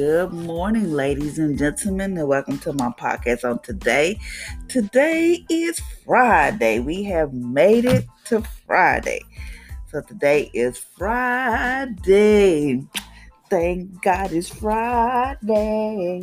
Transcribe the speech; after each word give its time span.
Good 0.00 0.32
morning, 0.32 0.92
ladies 0.92 1.38
and 1.38 1.58
gentlemen, 1.58 2.16
and 2.16 2.26
welcome 2.26 2.56
to 2.60 2.72
my 2.72 2.88
podcast 2.88 3.44
on 3.44 3.58
today. 3.58 4.18
Today 4.66 5.44
is 5.50 5.78
Friday. 6.06 6.78
We 6.78 7.02
have 7.02 7.34
made 7.34 7.84
it 7.84 8.06
to 8.24 8.40
Friday. 8.66 9.20
So 9.90 10.00
today 10.00 10.50
is 10.54 10.78
Friday. 10.78 12.82
Thank 13.50 14.02
God 14.02 14.32
it's 14.32 14.48
Friday. 14.48 16.22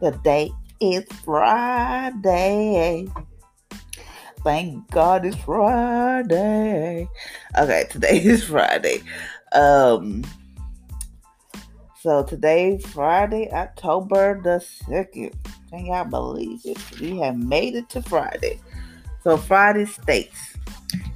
The 0.00 0.12
day 0.22 0.52
is 0.78 1.04
Friday. 1.24 3.08
Thank 4.44 4.88
God 4.92 5.26
it's 5.26 5.36
Friday. 5.38 7.08
Okay, 7.58 7.86
today 7.90 8.18
is 8.24 8.44
Friday. 8.44 9.02
Um 9.50 10.22
so 12.04 12.22
today, 12.22 12.76
Friday, 12.76 13.50
October 13.50 14.38
the 14.42 14.62
2nd. 14.86 15.32
Can 15.70 15.86
y'all 15.86 16.04
believe 16.04 16.60
it? 16.66 17.00
We 17.00 17.16
have 17.20 17.38
made 17.38 17.76
it 17.76 17.88
to 17.88 18.02
Friday. 18.02 18.60
So 19.22 19.38
Friday 19.38 19.86
states, 19.86 20.58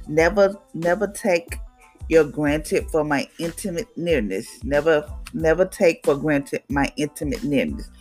never 0.07 0.57
never 0.73 1.05
take 1.05 1.59
your 2.07 2.23
granted 2.23 2.89
for 2.89 3.03
my 3.03 3.29
intimate 3.37 3.95
nearness. 3.97 4.47
Never 4.63 5.07
never 5.31 5.63
take 5.63 6.03
for 6.03 6.15
granted 6.15 6.63
my 6.69 6.91
intimate 6.97 7.43
nearness. 7.43 7.91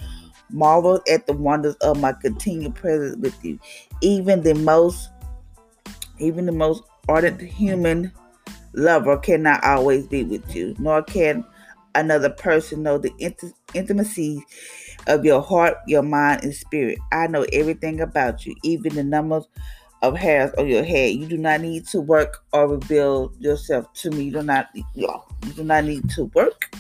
Marvel 0.51 1.03
at 1.11 1.27
the 1.27 1.35
wonders 1.35 1.75
of 1.83 2.01
my 2.01 2.15
continued 2.15 2.75
presence 2.75 3.19
with 3.19 3.45
you. 3.45 3.59
Even 4.01 4.43
the 4.43 4.55
most 4.55 5.11
even 6.19 6.47
the 6.47 6.53
most 6.53 6.85
ardent 7.07 7.43
human 7.43 8.11
lover 8.73 9.19
cannot 9.19 9.63
always 9.63 10.07
be 10.07 10.25
with 10.25 10.57
you, 10.57 10.75
nor 10.79 11.03
can 11.03 11.45
another 11.99 12.31
person 12.31 12.83
know 12.83 12.99
the 12.99 13.13
int- 13.19 13.55
intimacy 13.75 14.43
of 15.07 15.25
your 15.25 15.43
heart, 15.43 15.77
your 15.87 16.03
mind, 16.03 16.45
and 16.45 16.55
spirit. 16.55 16.99
I 17.13 17.27
know 17.27 17.45
everything 17.53 18.01
about 18.01 18.47
you, 18.47 18.55
even 18.63 18.95
the 18.95 19.05
numbers 19.05 19.47
of 20.03 20.17
hairs 20.17 20.53
on 20.57 20.69
your 20.69 20.85
head. 20.85 21.15
You 21.15 21.27
do 21.27 21.37
not 21.37 21.61
need 21.61 21.87
to 21.89 22.01
work 22.01 22.45
or 22.53 22.69
reveal 22.69 23.33
yourself 23.39 23.93
to 23.95 24.11
me. 24.11 24.25
You 24.25 24.33
do 24.33 24.43
not, 24.43 24.69
you 24.95 25.09
do 25.55 25.65
not 25.65 25.85
need 25.85 26.09
to 26.11 26.25
work 26.27 26.71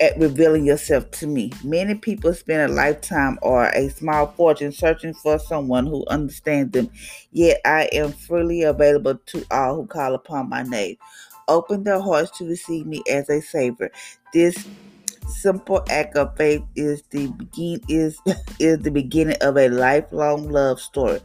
at 0.00 0.18
revealing 0.18 0.64
yourself 0.64 1.10
to 1.10 1.26
me. 1.26 1.52
Many 1.64 1.94
people 1.94 2.32
spend 2.34 2.70
a 2.70 2.74
lifetime 2.74 3.38
or 3.42 3.66
a 3.68 3.88
small 3.88 4.26
fortune 4.26 4.72
searching 4.72 5.14
for 5.14 5.38
someone 5.38 5.86
who 5.86 6.04
understands 6.08 6.72
them. 6.72 6.90
Yet 7.32 7.60
I 7.64 7.88
am 7.92 8.12
freely 8.12 8.62
available 8.62 9.16
to 9.26 9.44
all 9.50 9.76
who 9.76 9.86
call 9.86 10.14
upon 10.14 10.50
my 10.50 10.62
name 10.62 10.96
open 11.48 11.84
their 11.84 12.00
hearts 12.00 12.36
to 12.38 12.48
receive 12.48 12.86
me 12.86 13.02
as 13.10 13.28
a 13.28 13.40
savior. 13.40 13.90
This 14.32 14.66
simple 15.28 15.84
act 15.90 16.16
of 16.16 16.36
faith 16.36 16.62
is 16.76 17.02
the 17.10 17.28
begin 17.28 17.80
is 17.88 18.18
is 18.58 18.78
the 18.78 18.90
beginning 18.90 19.36
of 19.40 19.56
a 19.56 19.68
lifelong 19.68 20.48
love 20.50 20.80
story. 20.80 21.20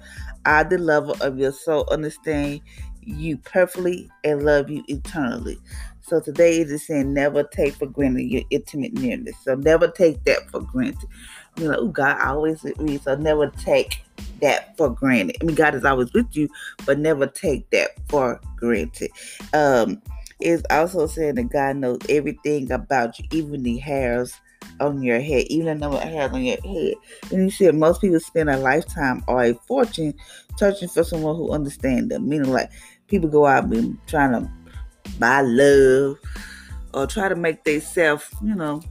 I, 0.45 0.63
the 0.63 0.77
lover 0.77 1.13
of 1.21 1.37
your 1.37 1.51
soul, 1.51 1.87
understand 1.91 2.61
you 3.03 3.37
perfectly 3.37 4.09
and 4.23 4.43
love 4.43 4.69
you 4.69 4.83
eternally. 4.87 5.59
So 6.01 6.19
today 6.19 6.61
it 6.61 6.71
is 6.71 6.87
saying 6.87 7.13
never 7.13 7.43
take 7.43 7.73
for 7.75 7.85
granted 7.85 8.23
your 8.23 8.43
intimate 8.49 8.93
nearness. 8.93 9.35
So 9.43 9.55
never 9.55 9.87
take 9.87 10.23
that 10.25 10.49
for 10.49 10.61
granted. 10.61 11.07
You 11.57 11.69
know, 11.69 11.87
God 11.87 12.19
always 12.21 12.63
with 12.63 12.79
me. 12.79 12.97
So 12.97 13.15
never 13.15 13.47
take 13.47 14.03
that 14.41 14.75
for 14.77 14.89
granted. 14.89 15.37
I 15.41 15.45
mean, 15.45 15.55
God 15.55 15.75
is 15.75 15.85
always 15.85 16.11
with 16.13 16.35
you, 16.35 16.49
but 16.85 16.99
never 16.99 17.27
take 17.27 17.69
that 17.71 17.91
for 18.09 18.39
granted. 18.57 19.11
Um, 19.53 20.01
it's 20.39 20.63
also 20.71 21.05
saying 21.07 21.35
that 21.35 21.49
God 21.49 21.77
knows 21.77 21.99
everything 22.09 22.71
about 22.71 23.19
you, 23.19 23.25
even 23.31 23.63
the 23.63 23.77
hairs 23.77 24.39
on 24.79 25.03
your 25.03 25.19
head, 25.19 25.45
even 25.47 25.67
the 25.67 25.75
number 25.75 25.97
of 25.97 26.03
hairs 26.03 26.31
on 26.31 26.43
your 26.43 26.59
head. 26.61 26.95
And 27.31 27.43
you 27.43 27.51
said 27.51 27.75
most 27.75 28.01
people 28.01 28.19
spend 28.19 28.49
a 28.49 28.57
lifetime 28.57 29.23
or 29.27 29.43
a 29.43 29.53
fortune 29.53 30.13
searching 30.57 30.89
for 30.89 31.03
someone 31.03 31.35
who 31.35 31.51
understands 31.51 32.09
them. 32.09 32.27
Meaning, 32.27 32.51
like 32.51 32.71
people 33.07 33.29
go 33.29 33.45
out 33.45 33.65
and 33.65 33.97
trying 34.07 34.31
to 34.31 34.51
buy 35.19 35.41
love 35.41 36.17
or 36.93 37.07
try 37.07 37.29
to 37.29 37.35
make 37.35 37.63
themselves, 37.63 38.25
you 38.43 38.55
know, 38.55 38.81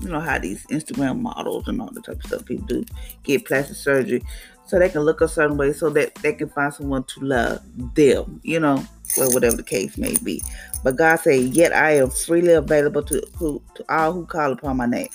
you 0.00 0.08
know 0.08 0.20
how 0.20 0.38
these 0.38 0.66
Instagram 0.66 1.20
models 1.20 1.68
and 1.68 1.80
all 1.80 1.90
the 1.90 2.00
type 2.00 2.16
of 2.16 2.26
stuff 2.26 2.44
people 2.44 2.66
do 2.66 2.84
get 3.24 3.44
plastic 3.44 3.76
surgery 3.76 4.22
so 4.68 4.78
they 4.78 4.90
can 4.90 5.00
look 5.00 5.22
a 5.22 5.28
certain 5.28 5.56
way 5.56 5.72
so 5.72 5.88
that 5.88 6.14
they 6.16 6.32
can 6.34 6.48
find 6.50 6.74
someone 6.74 7.02
to 7.04 7.20
love 7.20 7.60
them, 7.94 8.38
you 8.44 8.60
know, 8.60 8.76
whatever 9.16 9.56
the 9.56 9.62
case 9.62 9.96
may 9.96 10.14
be. 10.22 10.42
But 10.84 10.96
God 10.96 11.16
said, 11.20 11.40
Yet 11.40 11.72
I 11.72 11.92
am 11.96 12.10
freely 12.10 12.52
available 12.52 13.02
to 13.04 13.22
who 13.36 13.62
to 13.76 13.84
all 13.88 14.12
who 14.12 14.26
call 14.26 14.52
upon 14.52 14.76
my 14.76 14.84
name. 14.84 15.08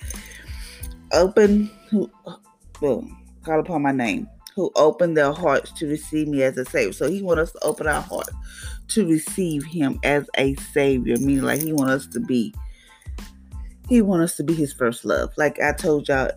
Open 1.11 1.69
who 1.89 2.09
well, 2.81 3.07
call 3.43 3.59
upon 3.59 3.83
my 3.83 3.91
name, 3.91 4.27
who 4.55 4.71
open 4.75 5.13
their 5.13 5.31
hearts 5.31 5.71
to 5.73 5.87
receive 5.87 6.27
me 6.27 6.41
as 6.41 6.57
a 6.57 6.65
savior. 6.65 6.93
So 6.93 7.09
he 7.09 7.21
wants 7.21 7.43
us 7.43 7.51
to 7.51 7.63
open 7.63 7.87
our 7.87 8.01
heart 8.01 8.29
to 8.89 9.07
receive 9.07 9.63
him 9.63 9.99
as 10.03 10.27
a 10.35 10.55
savior, 10.55 11.17
meaning 11.17 11.43
like 11.43 11.61
he 11.61 11.73
wants 11.73 12.05
us 12.05 12.07
to 12.13 12.19
be 12.19 12.53
he 13.89 14.01
wants 14.01 14.31
us 14.31 14.37
to 14.37 14.43
be 14.43 14.53
his 14.53 14.73
first 14.73 15.05
love. 15.05 15.31
Like 15.37 15.59
I 15.59 15.73
told 15.73 16.07
y'all 16.07 16.31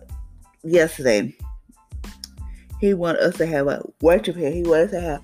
yesterday, 0.63 1.35
he 2.79 2.93
wants 2.93 3.21
us 3.21 3.37
to 3.37 3.45
have 3.45 3.67
a 3.67 3.81
worship 4.01 4.35
him. 4.35 4.53
He 4.53 4.63
wants 4.63 4.93
us 4.93 4.99
to 4.99 5.01
have 5.01 5.23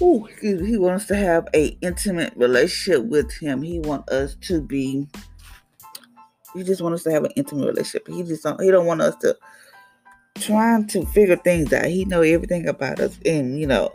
ooh, 0.00 0.28
he 0.40 0.76
wants 0.76 1.04
us 1.04 1.08
to 1.08 1.16
have 1.16 1.46
a 1.54 1.76
intimate 1.80 2.32
relationship 2.36 3.04
with 3.04 3.32
him. 3.32 3.62
He 3.62 3.80
wants 3.80 4.12
us 4.12 4.36
to 4.42 4.60
be 4.60 5.06
he 6.54 6.62
just 6.62 6.80
wants 6.80 7.00
us 7.00 7.04
to 7.04 7.10
have 7.10 7.24
an 7.24 7.32
intimate 7.36 7.66
relationship. 7.66 8.08
He 8.08 8.22
just 8.22 8.42
don't 8.42 8.60
he 8.60 8.70
don't 8.70 8.86
want 8.86 9.02
us 9.02 9.16
to 9.16 9.36
trying 10.36 10.86
to 10.88 11.06
figure 11.06 11.36
things 11.36 11.72
out. 11.72 11.86
He 11.86 12.04
know 12.04 12.22
everything 12.22 12.68
about 12.68 13.00
us 13.00 13.18
and 13.24 13.58
you 13.58 13.66
know 13.66 13.94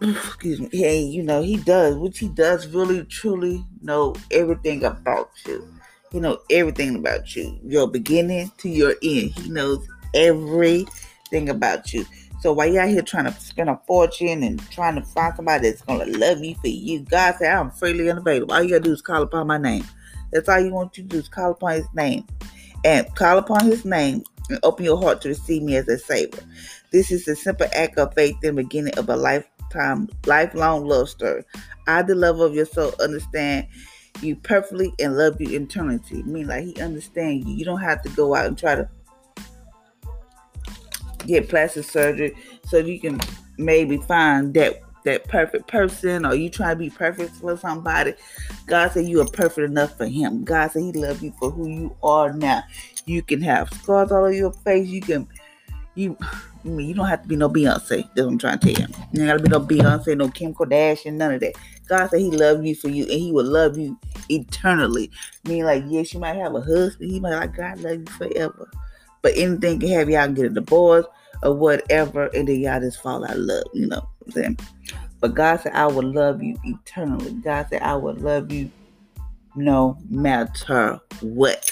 excuse 0.02 0.60
me, 0.60 0.68
hey, 0.72 1.00
you 1.00 1.22
know, 1.22 1.42
he 1.42 1.58
does, 1.58 1.96
which 1.96 2.18
he 2.18 2.28
does 2.28 2.66
really 2.68 3.04
truly 3.04 3.64
know 3.82 4.14
everything 4.30 4.82
about 4.84 5.30
you. 5.46 5.66
He 6.12 6.20
knows 6.20 6.38
everything 6.50 6.96
about 6.96 7.36
you, 7.36 7.58
your 7.64 7.86
beginning 7.86 8.50
to 8.58 8.68
your 8.68 8.94
end. 9.02 9.30
He 9.30 9.48
knows 9.48 9.86
everything 10.14 11.48
about 11.48 11.92
you. 11.92 12.04
So 12.40 12.52
while 12.52 12.66
you're 12.66 12.82
out 12.82 12.88
here 12.88 13.02
trying 13.02 13.26
to 13.26 13.32
spend 13.32 13.68
a 13.68 13.78
fortune 13.86 14.42
and 14.42 14.60
trying 14.70 14.94
to 14.96 15.02
find 15.02 15.36
somebody 15.36 15.68
that's 15.68 15.82
gonna 15.82 16.06
love 16.06 16.42
you 16.42 16.54
for 16.56 16.68
you, 16.68 17.00
God 17.00 17.36
said, 17.38 17.54
I'm 17.54 17.70
freely 17.70 18.10
unavailable. 18.10 18.54
All 18.54 18.62
you 18.62 18.70
gotta 18.70 18.80
do 18.82 18.92
is 18.92 19.02
call 19.02 19.22
upon 19.22 19.46
my 19.46 19.58
name. 19.58 19.84
That's 20.32 20.48
all 20.48 20.60
you 20.60 20.72
want 20.72 20.96
you 20.96 21.04
to 21.04 21.08
do 21.08 21.18
is 21.18 21.28
call 21.28 21.52
upon 21.52 21.72
his 21.72 21.88
name. 21.94 22.26
And 22.84 23.14
call 23.14 23.38
upon 23.38 23.66
his 23.66 23.84
name 23.84 24.24
and 24.48 24.58
open 24.62 24.84
your 24.86 25.00
heart 25.00 25.20
to 25.22 25.28
receive 25.28 25.62
me 25.62 25.76
as 25.76 25.86
a 25.88 25.98
savior. 25.98 26.42
This 26.90 27.12
is 27.12 27.28
a 27.28 27.36
simple 27.36 27.68
act 27.74 27.98
of 27.98 28.14
faith 28.14 28.36
in 28.42 28.56
the 28.56 28.62
beginning 28.62 28.98
of 28.98 29.08
a 29.08 29.16
lifetime, 29.16 30.08
lifelong 30.26 30.86
love 30.86 31.08
story. 31.08 31.44
I, 31.86 32.02
the 32.02 32.14
love 32.14 32.40
of 32.40 32.54
your 32.54 32.66
soul, 32.66 32.94
understand 33.00 33.66
you 34.20 34.36
perfectly 34.36 34.92
and 34.98 35.16
love 35.16 35.40
you 35.40 35.58
eternity. 35.58 36.20
I 36.20 36.22
mean, 36.22 36.46
like 36.46 36.64
he 36.64 36.80
understands 36.80 37.46
you. 37.46 37.54
You 37.54 37.64
don't 37.64 37.80
have 37.80 38.02
to 38.02 38.08
go 38.10 38.34
out 38.34 38.46
and 38.46 38.58
try 38.58 38.74
to 38.74 38.88
get 41.26 41.48
plastic 41.48 41.84
surgery 41.84 42.34
so 42.64 42.78
you 42.78 43.00
can 43.00 43.20
maybe 43.58 43.98
find 43.98 44.54
that 44.54 44.82
that 45.04 45.26
perfect 45.28 45.66
person 45.66 46.26
or 46.26 46.34
you 46.34 46.50
try 46.50 46.70
to 46.70 46.76
be 46.76 46.90
perfect 46.90 47.34
for 47.36 47.56
somebody. 47.56 48.14
God 48.66 48.92
said 48.92 49.06
you 49.06 49.20
are 49.20 49.26
perfect 49.26 49.70
enough 49.70 49.96
for 49.96 50.06
him. 50.06 50.44
God 50.44 50.70
said 50.70 50.82
he 50.82 50.92
loves 50.92 51.22
you 51.22 51.32
for 51.38 51.50
who 51.50 51.68
you 51.68 51.96
are 52.02 52.32
now. 52.32 52.62
You 53.06 53.22
can 53.22 53.40
have 53.40 53.72
scars 53.72 54.12
all 54.12 54.18
over 54.18 54.32
your 54.32 54.52
face. 54.52 54.88
You 54.88 55.00
can 55.00 55.26
you 55.94 56.16
I 56.64 56.68
mean, 56.68 56.88
you 56.88 56.94
don't 56.94 57.08
have 57.08 57.22
to 57.22 57.28
be 57.28 57.36
no 57.36 57.48
Beyonce. 57.48 57.88
That's 57.88 58.08
what 58.16 58.26
I'm 58.26 58.38
trying 58.38 58.58
to 58.58 58.72
tell 58.72 58.86
you. 58.86 58.94
You 59.12 59.26
gotta 59.26 59.42
be 59.42 59.48
no 59.48 59.60
Beyonce, 59.60 60.16
no 60.16 60.28
Kim 60.28 60.54
Kardashian, 60.54 61.14
none 61.14 61.34
of 61.34 61.40
that. 61.40 61.54
God 61.88 62.08
said 62.08 62.20
He 62.20 62.30
loved 62.30 62.66
you 62.66 62.74
for 62.74 62.88
you, 62.88 63.04
and 63.04 63.12
He 63.12 63.32
will 63.32 63.46
love 63.46 63.78
you 63.78 63.98
eternally. 64.28 65.10
I 65.44 65.48
mean, 65.48 65.64
like, 65.64 65.84
yes, 65.88 66.12
you 66.12 66.20
might 66.20 66.36
have 66.36 66.54
a 66.54 66.60
husband. 66.60 67.10
He 67.10 67.18
might 67.18 67.30
like 67.30 67.56
God 67.56 67.80
love 67.80 68.00
you 68.00 68.06
forever. 68.06 68.70
But 69.22 69.32
anything 69.36 69.80
can 69.80 69.88
have 69.90 70.10
y'all 70.10 70.28
get 70.28 70.46
a 70.46 70.50
divorce 70.50 71.06
or 71.42 71.54
whatever, 71.54 72.26
and 72.34 72.46
then 72.46 72.60
y'all 72.60 72.80
just 72.80 73.02
fall 73.02 73.24
out 73.24 73.32
of 73.32 73.38
love. 73.38 73.64
You 73.72 73.86
know 73.86 73.96
what 73.96 74.26
I'm 74.26 74.32
saying? 74.32 74.58
But 75.20 75.34
God 75.34 75.60
said, 75.60 75.72
I 75.72 75.86
will 75.86 76.12
love 76.12 76.42
you 76.42 76.56
eternally. 76.64 77.32
God 77.42 77.68
said, 77.70 77.82
I 77.82 77.94
will 77.94 78.14
love 78.14 78.52
you 78.52 78.70
no 79.54 79.96
matter 80.10 81.00
what. 81.20 81.70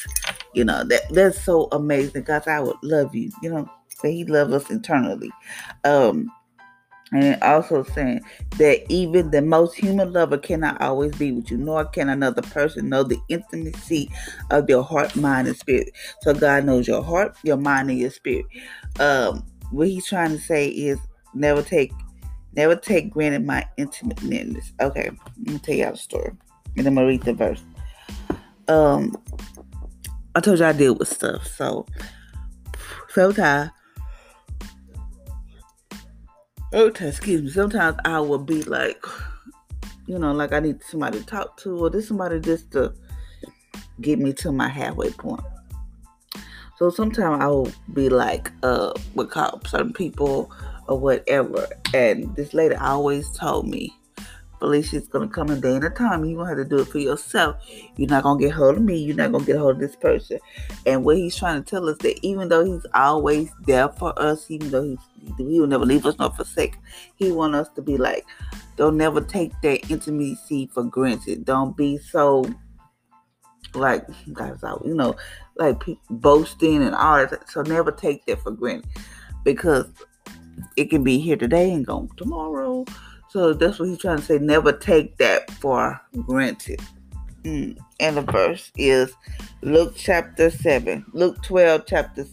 You 0.54 0.64
know, 0.64 0.82
that 0.84 1.02
that's 1.10 1.42
so 1.42 1.68
amazing. 1.72 2.22
God 2.22 2.44
said, 2.44 2.56
I 2.56 2.60
would 2.60 2.76
love 2.82 3.14
you. 3.14 3.30
You 3.42 3.50
know, 3.50 3.70
that 4.02 4.10
He 4.10 4.24
loves 4.24 4.52
us 4.52 4.70
internally. 4.70 5.30
Um, 5.84 6.30
and 7.12 7.42
also 7.42 7.84
saying 7.84 8.20
that 8.58 8.84
even 8.92 9.30
the 9.30 9.40
most 9.40 9.74
human 9.74 10.12
lover 10.12 10.36
cannot 10.36 10.80
always 10.80 11.14
be 11.16 11.32
with 11.32 11.50
you, 11.50 11.56
nor 11.56 11.84
can 11.86 12.08
another 12.10 12.42
person 12.42 12.88
know 12.88 13.02
the 13.02 13.18
intimacy 13.28 14.10
of 14.50 14.68
your 14.68 14.82
heart, 14.82 15.16
mind, 15.16 15.48
and 15.48 15.56
spirit. 15.56 15.90
So 16.20 16.34
God 16.34 16.64
knows 16.64 16.86
your 16.86 17.02
heart, 17.02 17.36
your 17.42 17.56
mind, 17.56 17.90
and 17.90 17.98
your 17.98 18.10
spirit. 18.10 18.46
Um, 19.00 19.44
what 19.70 19.88
He's 19.88 20.06
trying 20.06 20.30
to 20.30 20.38
say 20.38 20.68
is 20.68 20.98
never 21.34 21.62
take, 21.62 21.92
never 22.54 22.76
take 22.76 23.10
granted 23.10 23.46
my 23.46 23.64
intimate 23.78 24.22
nearness. 24.22 24.72
Okay, 24.80 25.10
let 25.44 25.54
me 25.54 25.58
tell 25.58 25.74
y'all 25.74 25.92
the 25.92 25.98
story, 25.98 26.32
and 26.76 26.86
I'm 26.86 26.94
gonna 26.94 27.06
read 27.06 27.22
the 27.22 27.32
verse. 27.32 27.64
Um, 28.68 29.16
I 30.34 30.40
told 30.40 30.58
you 30.58 30.66
I 30.66 30.72
deal 30.72 30.94
with 30.94 31.08
stuff. 31.08 31.46
So 31.46 31.86
so 33.08 33.32
sometimes 33.32 33.70
sometimes 36.72 37.08
excuse 37.08 37.42
me, 37.42 37.50
sometimes 37.50 37.96
I 38.04 38.20
will 38.20 38.38
be 38.38 38.62
like, 38.62 39.04
you 40.06 40.18
know, 40.18 40.32
like 40.32 40.52
I 40.52 40.60
need 40.60 40.82
somebody 40.82 41.20
to 41.20 41.26
talk 41.26 41.56
to, 41.58 41.78
or 41.78 41.90
this 41.90 42.08
somebody 42.08 42.40
just 42.40 42.70
to 42.72 42.92
get 44.00 44.18
me 44.18 44.32
to 44.34 44.52
my 44.52 44.68
halfway 44.68 45.10
point. 45.10 45.42
So 46.76 46.90
sometimes 46.90 47.42
I 47.42 47.46
will 47.46 47.72
be 47.92 48.08
like, 48.08 48.52
uh, 48.62 48.92
with 49.14 49.30
call 49.30 49.60
certain 49.66 49.92
people 49.92 50.52
or 50.86 50.98
whatever. 50.98 51.66
And 51.94 52.34
this 52.36 52.54
lady 52.54 52.74
always 52.76 53.30
told 53.32 53.66
me, 53.66 53.92
Felicia's 54.58 55.08
gonna 55.08 55.28
come 55.28 55.50
a 55.50 55.56
day 55.56 55.76
and 55.76 55.84
a 55.84 55.90
time. 55.90 56.24
You 56.24 56.36
gonna 56.36 56.48
have 56.48 56.58
to 56.58 56.64
do 56.64 56.80
it 56.80 56.88
for 56.88 56.98
yourself. 56.98 57.56
You're 57.96 58.08
not 58.08 58.24
gonna 58.24 58.40
get 58.40 58.52
hold 58.52 58.76
of 58.76 58.82
me. 58.82 58.96
You're 58.96 59.16
not 59.16 59.32
gonna 59.32 59.44
get 59.44 59.56
hold 59.56 59.76
of 59.76 59.80
this 59.80 59.96
person. 59.96 60.38
And 60.86 61.04
what 61.04 61.16
he's 61.16 61.36
trying 61.36 61.62
to 61.62 61.68
tell 61.68 61.88
us 61.88 61.98
that 61.98 62.18
even 62.22 62.48
though 62.48 62.64
he's 62.64 62.86
always 62.94 63.50
there 63.66 63.88
for 63.88 64.18
us, 64.20 64.50
even 64.50 64.70
though 64.70 64.82
he's 64.82 64.98
he 65.36 65.60
will 65.60 65.66
never 65.66 65.84
leave 65.84 66.06
us 66.06 66.18
nor 66.18 66.30
forsake, 66.30 66.76
he 67.16 67.32
want 67.32 67.54
us 67.54 67.68
to 67.70 67.82
be 67.82 67.96
like, 67.96 68.24
don't 68.76 68.96
never 68.96 69.20
take 69.20 69.52
that 69.62 69.90
intimacy 69.90 70.70
for 70.72 70.84
granted. 70.84 71.44
Don't 71.44 71.76
be 71.76 71.98
so 71.98 72.44
like 73.74 74.06
guys 74.32 74.64
out, 74.64 74.82
you 74.84 74.94
know, 74.94 75.16
like 75.56 75.82
boasting 76.10 76.82
and 76.82 76.94
all 76.94 77.26
that. 77.26 77.50
So 77.50 77.62
never 77.62 77.90
take 77.90 78.24
that 78.26 78.40
for 78.42 78.50
granted 78.50 78.90
because 79.44 79.86
it 80.76 80.90
can 80.90 81.04
be 81.04 81.18
here 81.18 81.36
today 81.36 81.72
and 81.72 81.86
gone 81.86 82.08
tomorrow. 82.16 82.84
So 83.30 83.52
that's 83.52 83.78
what 83.78 83.88
he's 83.88 83.98
trying 83.98 84.18
to 84.18 84.24
say. 84.24 84.38
Never 84.38 84.72
take 84.72 85.16
that 85.18 85.50
for 85.52 86.00
granted. 86.26 86.80
Mm. 87.42 87.78
And 88.00 88.16
the 88.16 88.22
verse 88.22 88.72
is 88.76 89.12
Luke 89.62 89.94
chapter 89.96 90.50
7. 90.50 91.04
Luke 91.12 91.42
12, 91.42 91.82
chapter 91.86 92.26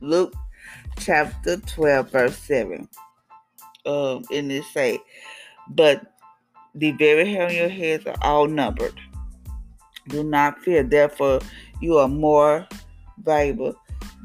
Luke 0.00 0.34
chapter 0.98 1.56
12, 1.56 2.10
verse 2.10 2.36
7. 2.38 2.88
Um, 3.86 4.22
and 4.32 4.52
it 4.52 4.64
say, 4.72 4.98
But 5.70 6.14
the 6.74 6.92
very 6.92 7.30
hair 7.30 7.46
on 7.46 7.54
your 7.54 7.68
heads 7.68 8.06
are 8.06 8.16
all 8.22 8.46
numbered. 8.46 8.98
Do 10.08 10.22
not 10.22 10.60
fear, 10.62 10.82
therefore 10.82 11.40
you 11.80 11.98
are 11.98 12.08
more 12.08 12.66
valuable 13.22 13.74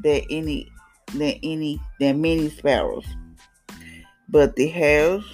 than 0.02 0.22
any 0.30 0.70
than 1.14 1.34
any 1.42 1.80
than 1.98 2.20
many 2.20 2.50
sparrows. 2.50 3.06
But 4.30 4.56
the 4.56 4.68
hairs 4.68 5.24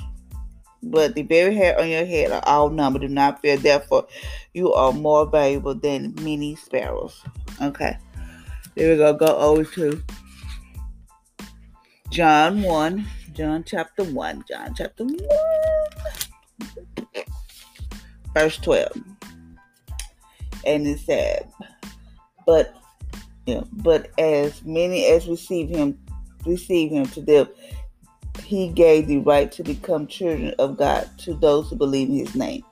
but 0.83 1.15
the 1.15 1.23
very 1.23 1.55
hair 1.55 1.79
on 1.81 1.89
your 1.89 2.05
head 2.05 2.31
are 2.31 2.43
all 2.47 2.71
numbered. 2.71 3.03
Do 3.03 3.09
not 3.09 3.43
fear, 3.43 3.57
therefore 3.57 4.07
you 4.55 4.73
are 4.73 4.93
more 4.93 5.27
valuable 5.27 5.75
than 5.75 6.15
many 6.23 6.55
sparrows. 6.55 7.25
Okay. 7.61 7.97
There 8.75 8.93
we 8.93 8.97
go. 8.97 9.13
Go 9.15 9.37
over 9.37 9.65
to 9.65 10.03
John 12.11 12.63
1. 12.63 13.07
John 13.33 13.65
chapter 13.67 14.05
1. 14.05 14.45
John 14.49 14.75
chapter 14.77 15.05
1. 15.05 15.17
Verse 18.35 18.59
12 18.59 18.93
and 20.67 20.87
it 20.87 20.99
said, 20.99 21.49
but 22.45 22.75
yeah, 23.47 23.63
but 23.73 24.11
as 24.19 24.65
many 24.65 25.07
as 25.07 25.29
receive 25.29 25.69
him, 25.69 25.97
receive 26.45 26.91
him 26.91 27.07
to 27.07 27.21
them, 27.23 27.47
he 28.47 28.69
gave 28.69 29.09
the 29.09 29.19
right 29.19 29.51
to 29.51 29.65
become 29.65 30.07
children 30.07 30.55
of 30.61 30.77
God 30.77 31.11
to 31.19 31.35
those 31.35 31.69
who 31.69 31.75
believe 31.75 32.09
in 32.09 32.15
his 32.15 32.37
name. 32.37 32.63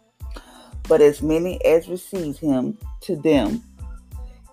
But 0.88 1.00
as 1.00 1.20
many 1.20 1.62
as 1.64 1.88
received 1.88 2.38
him 2.38 2.78
to 3.00 3.16
them, 3.16 3.60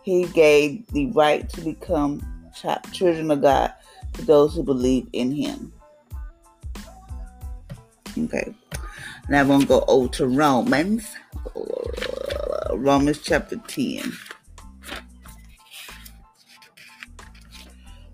he 0.02 0.26
gave 0.26 0.88
the 0.88 1.12
right 1.12 1.48
to 1.50 1.62
become 1.62 2.26
children 2.92 3.30
of 3.30 3.44
God 3.44 3.72
to 4.14 4.26
those 4.26 4.56
who 4.56 4.64
believe 4.64 5.08
in 5.14 5.32
him. 5.32 5.72
Okay. 8.18 8.56
Now 9.30 9.42
I'm 9.42 9.48
going 9.48 9.62
to 9.62 9.68
go 9.68 9.86
over 9.88 10.08
to 10.14 10.26
Romans. 10.26 11.08
Romans 12.74 13.20
chapter 13.20 13.58
10. 13.58 14.12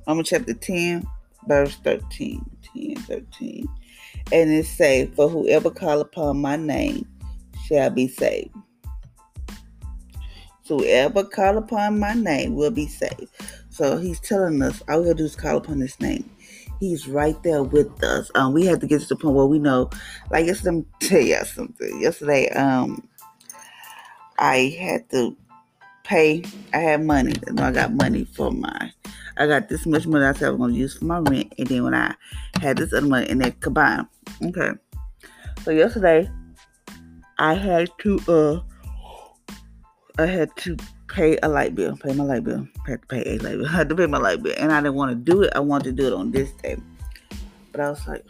Romans 0.05 0.27
chapter 0.27 0.53
10, 0.53 1.07
verse 1.47 1.75
13. 1.85 2.56
10, 2.77 2.95
13. 2.95 3.67
And 4.31 4.51
it 4.51 4.65
say, 4.65 5.07
For 5.15 5.29
whoever 5.29 5.69
call 5.69 6.01
upon 6.01 6.41
my 6.41 6.55
name 6.55 7.07
shall 7.65 7.89
be 7.89 8.07
saved. 8.07 8.55
So 10.63 10.79
whoever 10.79 11.23
call 11.23 11.57
upon 11.57 11.99
my 11.99 12.13
name 12.13 12.55
will 12.55 12.71
be 12.71 12.87
saved. 12.87 13.29
So 13.69 13.97
he's 13.97 14.19
telling 14.19 14.61
us 14.61 14.81
all 14.89 14.99
we 14.99 15.05
gotta 15.05 15.17
do 15.17 15.25
is 15.25 15.35
call 15.35 15.57
upon 15.57 15.79
his 15.79 15.99
name. 15.99 16.29
He's 16.79 17.07
right 17.07 17.41
there 17.41 17.63
with 17.63 18.03
us. 18.03 18.29
Um, 18.35 18.53
we 18.53 18.65
have 18.65 18.79
to 18.79 18.87
get 18.87 19.01
to 19.01 19.07
the 19.07 19.15
point 19.15 19.35
where 19.35 19.45
we 19.45 19.59
know, 19.59 19.89
like 20.29 20.45
yesterday, 20.45 20.77
me 20.77 20.85
tell 20.99 21.21
you 21.21 21.43
something. 21.45 22.01
Yesterday, 22.01 22.49
um, 22.49 23.07
I 24.37 24.75
had 24.79 25.09
to 25.11 25.35
pay. 26.07 26.43
I 26.73 26.77
had 26.77 27.03
money. 27.03 27.33
You 27.47 27.61
I 27.61 27.71
got 27.71 27.93
money 27.93 28.25
for 28.25 28.51
my. 28.51 28.91
I 29.35 29.45
got 29.45 29.69
this 29.69 29.85
much 29.85 30.07
money 30.07 30.25
I 30.25 30.33
said 30.33 30.47
I 30.47 30.51
was 30.51 30.71
to 30.71 30.77
use 30.77 30.97
for 30.97 31.05
my 31.05 31.19
rent, 31.19 31.53
and 31.59 31.67
then 31.67 31.83
when 31.83 31.93
I 31.93 32.15
had 32.59 32.77
this 32.77 32.93
other 32.93 33.05
money, 33.05 33.29
and 33.29 33.41
then 33.41 33.51
combined. 33.59 34.07
Okay. 34.43 34.71
So 35.63 35.71
yesterday, 35.71 36.29
I 37.37 37.53
had 37.53 37.89
to. 37.99 38.19
uh 38.27 38.59
I 40.19 40.25
had 40.25 40.49
to 40.57 40.75
pay 41.07 41.37
a 41.43 41.47
light 41.47 41.75
bill. 41.75 41.95
Pay 41.97 42.13
my 42.13 42.23
light 42.23 42.43
bill. 42.43 42.67
I 42.87 42.91
had 42.91 43.01
to 43.01 43.07
pay 43.07 43.23
a 43.23 43.37
light 43.37 43.57
bill. 43.57 43.67
I 43.69 43.71
had 43.71 43.89
to 43.89 43.95
pay 43.95 44.07
my 44.07 44.17
light 44.17 44.41
bill, 44.41 44.55
and 44.57 44.71
I 44.71 44.81
didn't 44.81 44.95
want 44.95 45.11
to 45.11 45.15
do 45.15 45.43
it. 45.43 45.53
I 45.55 45.59
wanted 45.59 45.95
to 45.95 46.01
do 46.01 46.07
it 46.07 46.13
on 46.13 46.31
this 46.31 46.51
day, 46.53 46.77
but 47.71 47.81
I 47.81 47.89
was 47.89 48.07
like, 48.07 48.25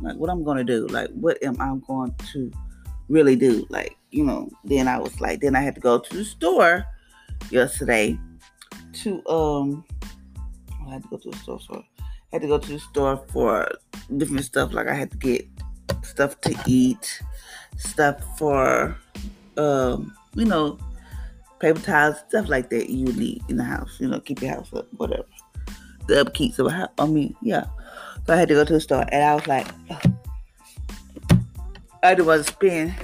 like 0.00 0.16
what 0.16 0.30
I'm 0.30 0.44
to 0.44 0.64
do? 0.64 0.86
Like 0.88 1.10
what 1.10 1.38
am 1.44 1.60
I 1.60 1.76
going 1.86 2.14
to 2.32 2.50
really 3.08 3.36
do? 3.36 3.66
Like 3.68 3.96
you 4.10 4.24
know, 4.24 4.48
then 4.64 4.88
I 4.88 4.98
was 4.98 5.20
like, 5.20 5.40
then 5.40 5.54
I 5.54 5.60
had 5.60 5.76
to 5.76 5.80
go 5.80 5.98
to 5.98 6.16
the 6.16 6.24
store 6.24 6.86
yesterday 7.50 8.18
to 8.92 9.26
um 9.26 9.84
I 10.86 10.94
had 10.94 11.02
to 11.02 11.08
go 11.08 11.16
to 11.18 11.30
the 11.30 11.36
store 11.38 11.60
for 11.60 11.78
I 11.78 12.06
had 12.32 12.42
to 12.42 12.48
go 12.48 12.58
to 12.58 12.72
the 12.72 12.78
store 12.78 13.24
for 13.32 13.70
different 14.16 14.44
stuff 14.44 14.72
like 14.72 14.88
I 14.88 14.94
had 14.94 15.10
to 15.12 15.16
get 15.18 15.48
stuff 16.02 16.40
to 16.42 16.54
eat, 16.66 17.22
stuff 17.76 18.22
for 18.38 18.96
um, 19.56 20.16
you 20.34 20.44
know, 20.44 20.78
paper 21.60 21.80
towels, 21.80 22.16
stuff 22.28 22.48
like 22.48 22.70
that 22.70 22.90
you 22.90 23.06
need 23.12 23.42
in 23.48 23.56
the 23.56 23.64
house, 23.64 23.96
you 24.00 24.08
know, 24.08 24.20
keep 24.20 24.42
your 24.42 24.52
house 24.52 24.72
up, 24.72 24.86
whatever. 24.96 25.24
The 26.06 26.20
upkeep 26.20 26.58
of 26.58 26.66
a 26.66 26.70
house. 26.70 26.90
I 26.98 27.06
mean, 27.06 27.34
yeah. 27.40 27.66
So 28.26 28.34
I 28.34 28.36
had 28.36 28.48
to 28.48 28.54
go 28.54 28.64
to 28.64 28.72
the 28.72 28.80
store 28.80 29.04
and 29.10 29.24
I 29.24 29.34
was 29.34 29.46
like, 29.46 29.66
I 32.02 32.14
didn't 32.14 32.26
want 32.26 32.44
to 32.44 32.52
spend 32.52 32.94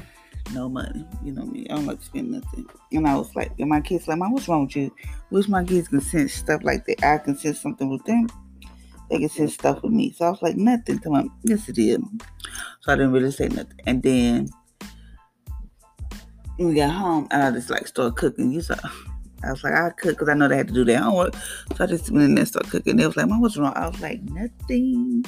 no 0.52 0.68
money. 0.68 1.06
You 1.22 1.32
know 1.32 1.44
me. 1.44 1.66
I 1.68 1.74
don't 1.74 1.86
like 1.86 1.98
to 1.98 2.04
spend 2.04 2.30
nothing. 2.30 2.66
And 2.92 3.06
I 3.06 3.16
was 3.16 3.34
like, 3.34 3.52
and 3.58 3.68
my 3.68 3.80
kids 3.80 4.08
like, 4.08 4.18
Mom, 4.18 4.32
what's 4.32 4.48
wrong 4.48 4.66
with 4.66 4.76
you? 4.76 4.94
Wish 5.30 5.48
my 5.48 5.64
kids 5.64 5.88
can 5.88 6.00
sense 6.00 6.34
stuff 6.34 6.62
like 6.64 6.84
that. 6.86 7.04
I 7.04 7.18
can 7.18 7.36
sense 7.36 7.60
something 7.60 7.88
with 7.88 8.04
them. 8.04 8.28
They 9.10 9.18
can 9.18 9.28
sense 9.28 9.54
stuff 9.54 9.82
with 9.82 9.92
me. 9.92 10.12
So 10.12 10.26
I 10.26 10.30
was 10.30 10.42
like, 10.42 10.56
nothing 10.56 10.98
to 11.00 11.10
my 11.10 11.24
yes 11.42 11.68
it 11.68 11.78
is. 11.78 11.98
So 12.80 12.92
I 12.92 12.96
didn't 12.96 13.12
really 13.12 13.30
say 13.30 13.48
nothing. 13.48 13.80
And 13.86 14.02
then 14.02 14.48
we 16.58 16.74
got 16.74 16.90
home 16.90 17.26
and 17.30 17.42
I 17.42 17.50
just 17.50 17.70
like 17.70 17.86
started 17.86 18.16
cooking. 18.16 18.52
You 18.52 18.60
saw 18.60 18.76
I 19.42 19.50
was 19.50 19.64
like, 19.64 19.72
I 19.72 19.90
cook 19.90 20.12
because 20.12 20.28
I 20.28 20.34
know 20.34 20.48
they 20.48 20.56
had 20.56 20.68
to 20.68 20.74
do 20.74 20.84
their 20.84 21.00
homework. 21.00 21.34
So 21.76 21.84
I 21.84 21.86
just 21.86 22.10
went 22.10 22.24
in 22.24 22.34
there 22.34 22.42
and 22.42 22.48
started 22.48 22.70
cooking. 22.70 22.96
They 22.96 23.06
was 23.06 23.16
like, 23.16 23.28
Mom, 23.28 23.40
what's 23.40 23.56
wrong? 23.56 23.72
I 23.74 23.88
was 23.88 24.00
like, 24.00 24.22
nothing. 24.22 25.24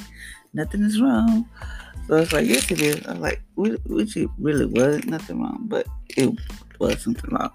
Nothing 0.53 0.83
is 0.83 1.01
wrong. 1.01 1.49
So 2.07 2.15
it's 2.15 2.33
like, 2.33 2.47
yes, 2.47 2.69
it 2.69 2.81
is. 2.81 3.05
I 3.07 3.11
was 3.11 3.19
like, 3.19 3.41
which 3.55 4.17
it 4.17 4.29
really 4.37 4.65
wasn't 4.65 5.07
nothing 5.07 5.41
wrong, 5.41 5.65
but 5.67 5.87
it 6.17 6.37
was 6.79 7.01
something 7.01 7.33
wrong. 7.33 7.51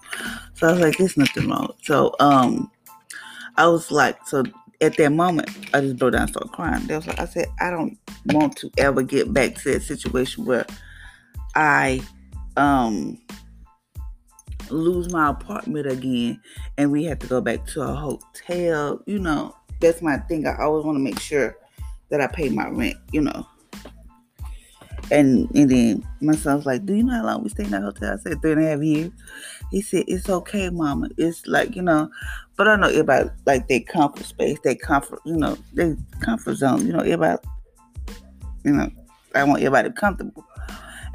So 0.55 0.69
I 0.69 0.73
was 0.73 0.81
like, 0.81 0.97
there's 0.97 1.17
nothing 1.17 1.49
wrong. 1.49 1.75
So 1.83 2.15
um, 2.19 2.71
I 3.57 3.67
was 3.67 3.91
like, 3.91 4.27
so 4.27 4.45
at 4.81 4.97
that 4.97 5.11
moment, 5.11 5.51
I 5.75 5.81
just 5.81 5.99
broke 5.99 6.13
down 6.13 6.23
and 6.23 6.31
started 6.31 6.53
crying. 6.53 6.87
They 6.87 6.97
was 6.97 7.07
like, 7.07 7.21
I 7.21 7.27
said, 7.27 7.47
I 7.61 7.71
don't 7.71 7.99
want 8.27 8.57
to 8.59 8.71
ever 8.79 9.03
get 9.03 9.33
back 9.33 9.55
to 9.57 9.73
that 9.73 9.83
situation 9.83 10.45
where 10.45 10.67
I 11.55 12.01
um 12.57 13.19
lose 14.71 15.13
my 15.13 15.31
apartment 15.31 15.87
again 15.87 16.41
and 16.77 16.91
we 16.91 17.05
have 17.05 17.19
to 17.21 17.27
go 17.27 17.41
back 17.41 17.67
to 17.67 17.83
a 17.83 17.95
hotel. 17.95 19.03
You 19.07 19.19
know, 19.19 19.57
that's 19.81 20.03
my 20.03 20.19
thing. 20.19 20.47
I 20.47 20.57
always 20.63 20.85
want 20.85 20.97
to 20.97 21.03
make 21.03 21.19
sure 21.21 21.57
that 22.11 22.21
I 22.21 22.27
pay 22.27 22.49
my 22.49 22.69
rent, 22.69 22.97
you 23.13 23.21
know. 23.21 23.47
And 25.11 25.51
and 25.55 25.71
then 25.71 26.07
my 26.21 26.35
son's 26.35 26.67
like, 26.67 26.85
Do 26.85 26.95
you 26.95 27.03
know 27.03 27.15
how 27.15 27.27
long 27.27 27.43
we 27.43 27.49
stayed 27.49 27.67
in 27.67 27.73
that 27.73 27.83
hotel? 27.83 28.15
I 28.15 28.17
said, 28.17 28.41
Three 28.41 28.53
and 28.53 28.65
a 28.65 28.69
half 28.69 28.83
years. 28.83 29.11
He 29.71 29.81
said, 29.81 30.05
It's 30.07 30.29
okay, 30.29 30.71
mama. 30.71 31.09
It's 31.17 31.47
like, 31.47 31.77
you 31.77 31.83
know, 31.83 32.11
but 32.57 32.69
I 32.69 32.77
know 32.77 32.89
everybody 32.89 33.31
like 33.47 33.69
their 33.69 33.81
comfort 33.81 34.27
space, 34.27 34.59
their 34.65 34.75
comfort, 34.75 35.21
you 35.25 35.37
know, 35.37 35.57
their 35.73 35.97
comfort 36.21 36.57
zone. 36.57 36.87
You 36.87 36.93
know, 36.93 37.01
everybody, 37.01 37.39
you 38.65 38.73
know, 38.73 38.91
I 39.35 39.45
want 39.45 39.63
everybody 39.63 39.91
comfortable. 39.93 40.45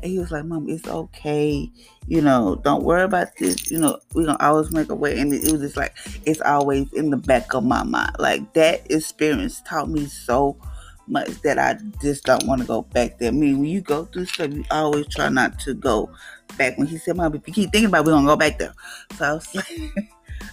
And 0.03 0.11
he 0.11 0.19
was 0.19 0.31
like, 0.31 0.45
Mom, 0.45 0.67
it's 0.67 0.87
okay. 0.87 1.71
You 2.07 2.21
know, 2.21 2.59
don't 2.63 2.83
worry 2.83 3.03
about 3.03 3.29
this. 3.39 3.71
You 3.71 3.79
know, 3.79 3.99
we're 4.13 4.25
going 4.25 4.37
to 4.37 4.45
always 4.45 4.71
make 4.71 4.89
a 4.89 4.95
way. 4.95 5.17
And 5.17 5.33
it, 5.33 5.49
was 5.49 5.61
just 5.61 5.77
like, 5.77 5.95
it's 6.25 6.41
always 6.41 6.91
in 6.91 7.09
the 7.09 7.17
back 7.17 7.53
of 7.53 7.63
my 7.63 7.83
mind. 7.83 8.15
Like 8.19 8.53
that 8.53 8.89
experience 8.91 9.61
taught 9.61 9.89
me 9.89 10.05
so 10.07 10.57
much 11.07 11.29
that 11.41 11.59
I 11.59 11.77
just 12.01 12.23
don't 12.23 12.45
want 12.45 12.61
to 12.61 12.67
go 12.67 12.81
back 12.81 13.17
there. 13.19 13.29
I 13.29 13.31
mean, 13.31 13.59
when 13.59 13.69
you 13.69 13.81
go 13.81 14.05
through 14.05 14.25
stuff, 14.25 14.53
you 14.53 14.63
always 14.71 15.07
try 15.07 15.29
not 15.29 15.59
to 15.61 15.73
go 15.73 16.09
back. 16.57 16.77
When 16.77 16.87
he 16.87 16.97
said, 16.97 17.17
Mom, 17.17 17.35
if 17.35 17.47
you 17.47 17.53
keep 17.53 17.71
thinking 17.71 17.87
about 17.87 18.07
it, 18.07 18.11
we're 18.11 18.19
to 18.19 18.25
go 18.25 18.35
back 18.35 18.59
there. 18.59 18.73
So 19.17 19.25
I 19.25 19.33
was 19.33 19.55
like, 19.55 19.69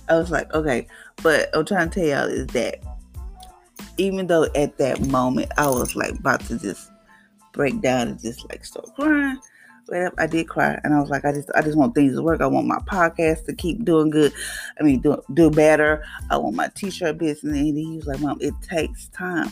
I 0.09 0.14
was 0.16 0.30
like, 0.30 0.52
okay. 0.54 0.87
But 1.23 1.50
I'm 1.54 1.64
trying 1.64 1.90
to 1.90 2.00
tell 2.00 2.09
y'all 2.09 2.28
is 2.28 2.47
that 2.49 2.80
even 3.97 4.26
though 4.26 4.47
at 4.54 4.78
that 4.78 5.07
moment 5.09 5.50
I 5.59 5.66
was 5.66 5.95
like 5.95 6.19
about 6.19 6.40
to 6.47 6.59
just 6.59 6.90
break 7.52 7.80
down 7.80 8.09
and 8.09 8.21
just 8.21 8.49
like 8.49 8.64
start 8.64 8.88
crying. 8.97 9.38
But 9.87 10.14
I 10.19 10.26
did 10.28 10.49
cry, 10.49 10.78
and 10.85 10.95
I 10.95 11.00
was 11.00 11.11
like, 11.11 11.25
I 11.25 11.33
just, 11.33 11.50
I 11.54 11.62
just 11.62 11.76
want 11.76 11.97
things 11.97 12.14
to 12.14 12.23
work. 12.23 12.40
I 12.40 12.47
want 12.47 12.69
my 12.69 12.78
podcast 12.78 13.47
to 13.47 13.54
keep 13.54 13.85
doing 13.85 14.09
good. 14.09 14.33
I 14.78 14.85
mean, 14.85 15.00
do 15.00 15.21
do 15.35 15.50
better. 15.50 16.04
I 16.30 16.37
want 16.37 16.54
my 16.54 16.69
t-shirt 16.69 17.19
business. 17.19 17.57
And 17.57 17.76
he 17.76 17.97
was 17.97 18.07
like, 18.07 18.21
Mom, 18.21 18.38
it 18.40 18.54
takes 18.62 19.09
time. 19.09 19.50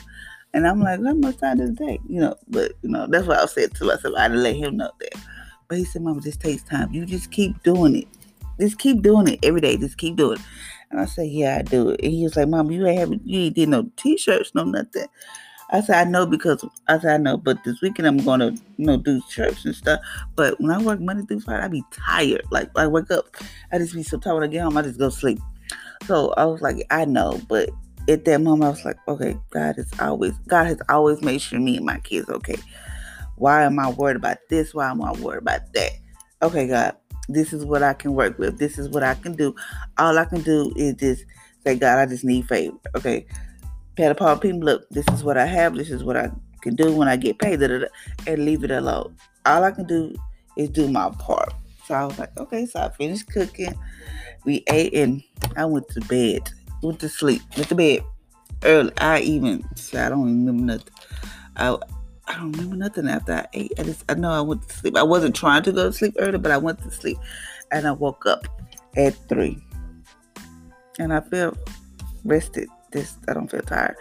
And 0.54 0.66
I'm 0.66 0.80
like, 0.80 1.02
how 1.04 1.14
much 1.14 1.36
time 1.38 1.58
does 1.58 1.70
it 1.70 1.78
take? 1.78 2.00
You 2.08 2.20
know, 2.20 2.36
but 2.48 2.72
you 2.82 2.90
know, 2.90 3.06
that's 3.06 3.26
what 3.26 3.38
I 3.38 3.46
said 3.46 3.74
to 3.74 3.84
myself. 3.84 4.14
I 4.16 4.28
didn't 4.28 4.42
let 4.42 4.56
him 4.56 4.76
know 4.76 4.90
that. 5.00 5.14
But 5.68 5.78
he 5.78 5.84
said, 5.84 6.02
Mom, 6.02 6.20
this 6.20 6.36
takes 6.36 6.62
time. 6.62 6.92
You 6.92 7.04
just 7.04 7.30
keep 7.30 7.62
doing 7.62 7.96
it. 7.96 8.08
Just 8.58 8.78
keep 8.78 9.02
doing 9.02 9.28
it 9.28 9.38
every 9.42 9.60
day. 9.60 9.76
Just 9.76 9.98
keep 9.98 10.16
doing 10.16 10.38
it. 10.38 10.44
And 10.90 11.00
I 11.00 11.04
said, 11.04 11.28
Yeah, 11.28 11.58
I 11.58 11.62
do 11.62 11.90
it. 11.90 12.00
And 12.02 12.12
he 12.12 12.24
was 12.24 12.36
like, 12.36 12.48
Mom, 12.48 12.70
you 12.70 12.86
ain't 12.86 12.98
have 12.98 13.12
you 13.24 13.40
ain't 13.40 13.54
did 13.54 13.68
no 13.68 13.90
t-shirts, 13.96 14.54
no 14.54 14.64
nothing. 14.64 15.06
I 15.70 15.82
said, 15.82 16.06
I 16.06 16.10
know 16.10 16.24
because 16.24 16.64
I 16.88 16.98
said 16.98 17.12
I 17.12 17.16
know, 17.18 17.36
but 17.36 17.62
this 17.62 17.82
weekend 17.82 18.08
I'm 18.08 18.16
gonna, 18.24 18.52
you 18.78 18.86
know, 18.86 18.96
do 18.96 19.20
church 19.28 19.66
and 19.66 19.74
stuff. 19.74 20.00
But 20.34 20.58
when 20.60 20.70
I 20.70 20.80
work 20.80 20.98
Monday 20.98 21.26
through 21.26 21.40
Friday, 21.40 21.62
I 21.62 21.68
be 21.68 21.84
tired. 21.92 22.42
Like 22.50 22.70
I 22.76 22.86
wake 22.86 23.10
up, 23.10 23.36
I 23.70 23.78
just 23.78 23.94
be 23.94 24.02
so 24.02 24.16
tired 24.18 24.34
when 24.34 24.44
I 24.44 24.46
get 24.46 24.62
home, 24.62 24.78
I 24.78 24.82
just 24.82 24.98
go 24.98 25.10
sleep. 25.10 25.38
So 26.06 26.32
I 26.38 26.46
was 26.46 26.62
like, 26.62 26.86
I 26.90 27.04
know, 27.04 27.38
but 27.48 27.68
at 28.08 28.24
that 28.24 28.40
moment 28.40 28.64
I 28.64 28.70
was 28.70 28.84
like, 28.84 28.96
okay, 29.06 29.36
God 29.50 29.76
has 29.76 29.90
always 30.00 30.36
God 30.48 30.66
has 30.66 30.80
always 30.88 31.22
made 31.22 31.40
sure 31.40 31.60
me 31.60 31.76
and 31.76 31.86
my 31.86 31.98
kids 31.98 32.28
okay. 32.28 32.56
Why 33.36 33.62
am 33.64 33.78
I 33.78 33.90
worried 33.90 34.16
about 34.16 34.38
this? 34.48 34.74
Why 34.74 34.90
am 34.90 35.02
I 35.02 35.12
worried 35.12 35.42
about 35.42 35.72
that? 35.74 35.92
Okay, 36.42 36.66
God, 36.66 36.96
this 37.28 37.52
is 37.52 37.64
what 37.64 37.82
I 37.82 37.94
can 37.94 38.14
work 38.14 38.38
with. 38.38 38.58
This 38.58 38.78
is 38.78 38.88
what 38.88 39.02
I 39.02 39.14
can 39.14 39.34
do. 39.34 39.54
All 39.96 40.18
I 40.18 40.24
can 40.24 40.42
do 40.42 40.72
is 40.74 40.94
just 40.94 41.24
say, 41.64 41.76
God, 41.76 41.98
I 41.98 42.06
just 42.06 42.24
need 42.24 42.48
favor. 42.48 42.76
Okay. 42.96 43.26
Pat 43.96 44.12
upon 44.12 44.38
people, 44.40 44.60
look, 44.60 44.88
this 44.90 45.06
is 45.08 45.22
what 45.22 45.36
I 45.36 45.46
have. 45.46 45.74
This 45.74 45.90
is 45.90 46.04
what 46.04 46.16
I 46.16 46.30
can 46.62 46.74
do 46.74 46.92
when 46.94 47.08
I 47.08 47.16
get 47.16 47.38
paid, 47.38 47.60
and 47.62 48.44
leave 48.44 48.64
it 48.64 48.70
alone. 48.70 49.16
All 49.46 49.64
I 49.64 49.70
can 49.70 49.86
do 49.86 50.14
is 50.56 50.68
do 50.70 50.88
my 50.88 51.10
part. 51.18 51.52
So 51.84 51.94
I 51.94 52.04
was 52.04 52.18
like, 52.18 52.36
okay. 52.38 52.66
So 52.66 52.80
I 52.80 52.90
finished 52.90 53.28
cooking. 53.28 53.74
We 54.44 54.64
ate 54.68 54.94
and 54.94 55.22
I 55.56 55.64
went 55.64 55.88
to 55.88 56.00
bed. 56.02 56.50
Went 56.82 57.00
to 57.00 57.08
sleep. 57.08 57.42
Went 57.56 57.68
to 57.68 57.74
bed 57.74 58.04
early. 58.64 58.92
I 58.98 59.20
even, 59.20 59.64
I 59.94 60.08
don't 60.08 60.24
remember 60.24 60.62
nothing. 60.62 60.92
I, 61.56 61.76
I 62.28 62.34
don't 62.34 62.52
remember 62.52 62.76
nothing 62.76 63.08
after 63.08 63.32
I 63.32 63.46
ate. 63.52 63.72
I 63.78 63.82
just 63.82 64.04
I 64.08 64.14
know 64.14 64.30
I 64.30 64.40
went 64.40 64.68
to 64.68 64.74
sleep. 64.74 64.96
I 64.96 65.02
wasn't 65.02 65.34
trying 65.34 65.62
to 65.64 65.72
go 65.72 65.84
to 65.84 65.92
sleep 65.92 66.14
early, 66.18 66.38
but 66.38 66.52
I 66.52 66.58
went 66.58 66.78
to 66.82 66.90
sleep, 66.90 67.18
and 67.72 67.86
I 67.86 67.92
woke 67.92 68.26
up 68.26 68.46
at 68.96 69.14
three, 69.28 69.58
and 70.98 71.12
I 71.12 71.20
felt 71.20 71.58
rested. 72.24 72.68
This 72.90 73.18
I 73.28 73.34
don't 73.34 73.50
feel 73.50 73.60
tired 73.60 73.96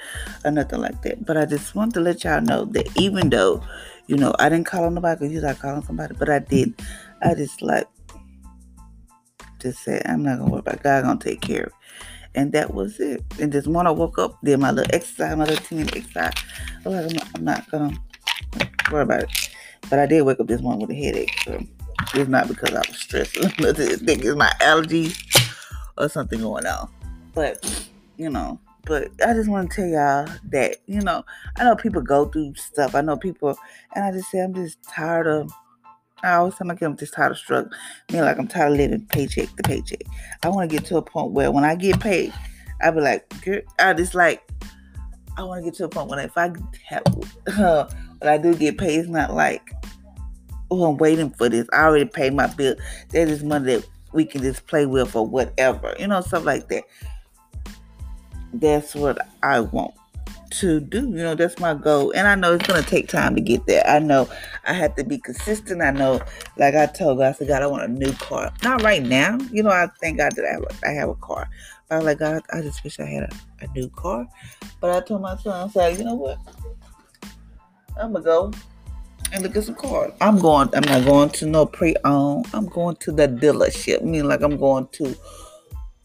or 0.45 0.51
nothing 0.51 0.79
like 0.79 1.01
that. 1.01 1.25
But 1.25 1.35
I 1.35 1.45
just 1.45 1.75
want 1.75 1.93
to 1.95 1.99
let 1.99 2.23
y'all 2.23 2.41
know 2.41 2.65
that 2.65 2.87
even 2.97 3.29
though, 3.29 3.61
you 4.07 4.15
know, 4.15 4.33
I 4.39 4.47
didn't 4.49 4.65
call 4.65 4.85
on 4.85 4.93
nobody 4.93 5.19
because 5.19 5.33
you 5.33 5.41
like 5.41 5.59
calling 5.59 5.83
somebody, 5.83 6.15
but 6.17 6.29
I 6.29 6.39
did. 6.39 6.73
I 7.21 7.33
just 7.33 7.61
like 7.61 7.87
just 9.59 9.83
said 9.83 10.03
I'm 10.05 10.23
not 10.23 10.39
gonna 10.39 10.51
worry 10.51 10.59
about 10.59 10.83
God 10.83 11.03
gonna 11.03 11.19
take 11.19 11.41
care 11.41 11.63
of. 11.63 11.67
It. 11.67 11.73
And 12.37 12.51
that 12.51 12.71
was 12.71 12.99
it. 12.99 13.23
And 13.41 13.51
this 13.51 13.65
morning 13.65 13.87
I 13.87 13.91
woke 13.91 14.19
up, 14.19 14.39
did 14.43 14.59
my 14.59 14.69
little 14.69 14.93
exercise, 14.93 15.35
my 15.35 15.45
little 15.45 15.65
team 15.65 15.87
exercise. 15.95 16.33
I 16.85 16.89
was 16.89 17.11
like, 17.11 17.11
I'm 17.11 17.15
not, 17.15 17.27
I'm 17.35 17.43
not 17.43 17.71
gonna 17.71 17.97
worry 18.91 19.01
about 19.01 19.23
it. 19.23 19.49
But 19.89 19.97
I 19.97 20.05
did 20.05 20.21
wake 20.21 20.39
up 20.39 20.45
this 20.45 20.61
morning 20.61 20.81
with 20.81 20.91
a 20.91 20.93
headache. 20.93 21.33
So 21.43 21.59
it's 22.13 22.29
not 22.29 22.47
because 22.47 22.75
I 22.75 22.87
was 22.87 22.95
stressed. 22.95 23.37
I 23.43 23.73
think 23.73 24.23
it's 24.23 24.35
my 24.35 24.51
allergies 24.61 25.17
or 25.97 26.09
something 26.09 26.39
going 26.39 26.67
on. 26.67 26.87
But, 27.33 27.89
you 28.17 28.29
know, 28.29 28.59
but 28.85 29.09
I 29.25 29.33
just 29.33 29.49
want 29.49 29.71
to 29.71 29.75
tell 29.75 29.87
y'all 29.87 30.37
that, 30.51 30.75
you 30.85 31.01
know, 31.01 31.25
I 31.55 31.63
know 31.63 31.75
people 31.75 32.03
go 32.03 32.25
through 32.25 32.53
stuff. 32.53 32.93
I 32.93 33.01
know 33.01 33.17
people, 33.17 33.57
and 33.95 34.05
I 34.05 34.11
just 34.11 34.29
say 34.29 34.43
I'm 34.43 34.53
just 34.53 34.77
tired 34.83 35.25
of, 35.25 35.51
I 36.23 36.33
always 36.33 36.55
tell 36.55 36.67
my 36.67 36.73
kids 36.73 36.83
I'm 36.83 36.97
just 36.97 37.13
tired 37.13 37.31
of 37.31 37.37
struggling. 37.37 37.73
I 38.09 38.13
mean, 38.13 38.21
like 38.23 38.37
I'm 38.37 38.47
tired 38.47 38.71
of 38.71 38.77
living 38.77 39.05
paycheck 39.05 39.55
to 39.55 39.63
paycheck. 39.63 40.01
I 40.43 40.49
want 40.49 40.69
to 40.69 40.75
get 40.75 40.85
to 40.87 40.97
a 40.97 41.01
point 41.01 41.31
where 41.31 41.51
when 41.51 41.63
I 41.63 41.75
get 41.75 41.99
paid, 41.99 42.33
I 42.81 42.91
be 42.91 43.01
like, 43.01 43.31
I 43.79 43.93
just 43.93 44.15
like, 44.15 44.49
I 45.37 45.43
want 45.43 45.63
to 45.63 45.69
get 45.69 45.77
to 45.77 45.85
a 45.85 45.89
point 45.89 46.09
where 46.09 46.19
if 46.19 46.37
I 46.37 46.51
have, 46.85 47.03
uh, 47.59 47.87
when 48.19 48.33
I 48.33 48.37
do 48.37 48.55
get 48.55 48.77
paid, 48.77 48.99
it's 48.99 49.09
not 49.09 49.33
like, 49.33 49.71
oh, 50.71 50.85
I'm 50.85 50.97
waiting 50.97 51.29
for 51.29 51.49
this. 51.49 51.67
I 51.73 51.83
already 51.83 52.05
paid 52.05 52.33
my 52.33 52.47
bill. 52.47 52.75
That 53.09 53.27
is 53.27 53.43
money 53.43 53.75
that 53.75 53.87
we 54.13 54.25
can 54.25 54.41
just 54.41 54.65
play 54.67 54.85
with 54.85 55.15
or 55.15 55.25
whatever, 55.25 55.95
you 55.99 56.07
know, 56.07 56.21
stuff 56.21 56.45
like 56.45 56.67
that. 56.69 56.83
That's 58.53 58.95
what 58.95 59.19
I 59.43 59.59
want 59.59 59.93
to 60.51 60.79
do. 60.79 61.01
You 61.01 61.23
know, 61.23 61.35
that's 61.35 61.59
my 61.59 61.73
goal. 61.73 62.11
And 62.11 62.27
I 62.27 62.35
know 62.35 62.53
it's 62.53 62.67
going 62.67 62.81
to 62.81 62.89
take 62.89 63.07
time 63.07 63.35
to 63.35 63.41
get 63.41 63.65
there. 63.65 63.85
I 63.87 63.99
know 63.99 64.29
I 64.65 64.73
have 64.73 64.95
to 64.95 65.03
be 65.03 65.17
consistent. 65.17 65.81
I 65.81 65.91
know, 65.91 66.21
like 66.57 66.75
I 66.75 66.85
told 66.85 67.19
God, 67.19 67.27
I 67.27 67.31
said, 67.33 67.47
God, 67.47 67.61
I 67.61 67.67
want 67.67 67.83
a 67.83 67.87
new 67.87 68.11
car. 68.13 68.51
Not 68.63 68.81
right 68.83 69.03
now. 69.03 69.37
You 69.51 69.63
know, 69.63 69.69
I 69.69 69.87
thank 70.01 70.17
God 70.17 70.33
that 70.33 70.45
I 70.45 70.53
have 70.53 70.63
a, 70.63 70.87
I 70.87 70.91
have 70.93 71.09
a 71.09 71.15
car. 71.15 71.49
But 71.87 71.95
I 71.95 71.97
was 71.97 72.05
like, 72.05 72.19
God, 72.19 72.41
I 72.51 72.61
just 72.61 72.83
wish 72.83 72.99
I 72.99 73.05
had 73.05 73.23
a, 73.23 73.29
a 73.61 73.67
new 73.75 73.89
car. 73.89 74.27
But 74.79 74.91
I 74.91 75.05
told 75.05 75.21
my 75.21 75.37
son, 75.37 75.69
I 75.75 75.79
like, 75.79 75.97
you 75.97 76.05
know 76.05 76.15
what? 76.15 76.37
I'm 77.99 78.11
going 78.11 78.23
to 78.23 78.29
go 78.29 78.51
and 79.33 79.43
look 79.43 79.55
at 79.55 79.63
some 79.63 79.75
cars. 79.75 80.11
I'm 80.21 80.39
going, 80.39 80.69
I'm 80.73 80.83
not 80.83 81.05
going 81.05 81.29
to 81.31 81.45
no 81.45 81.65
pre-owned. 81.65 82.47
I'm 82.53 82.67
going 82.67 82.95
to 82.97 83.11
the 83.11 83.27
dealership. 83.27 84.01
I 84.01 84.05
mean, 84.05 84.27
like 84.27 84.41
I'm 84.41 84.57
going 84.57 84.87
to 84.93 85.15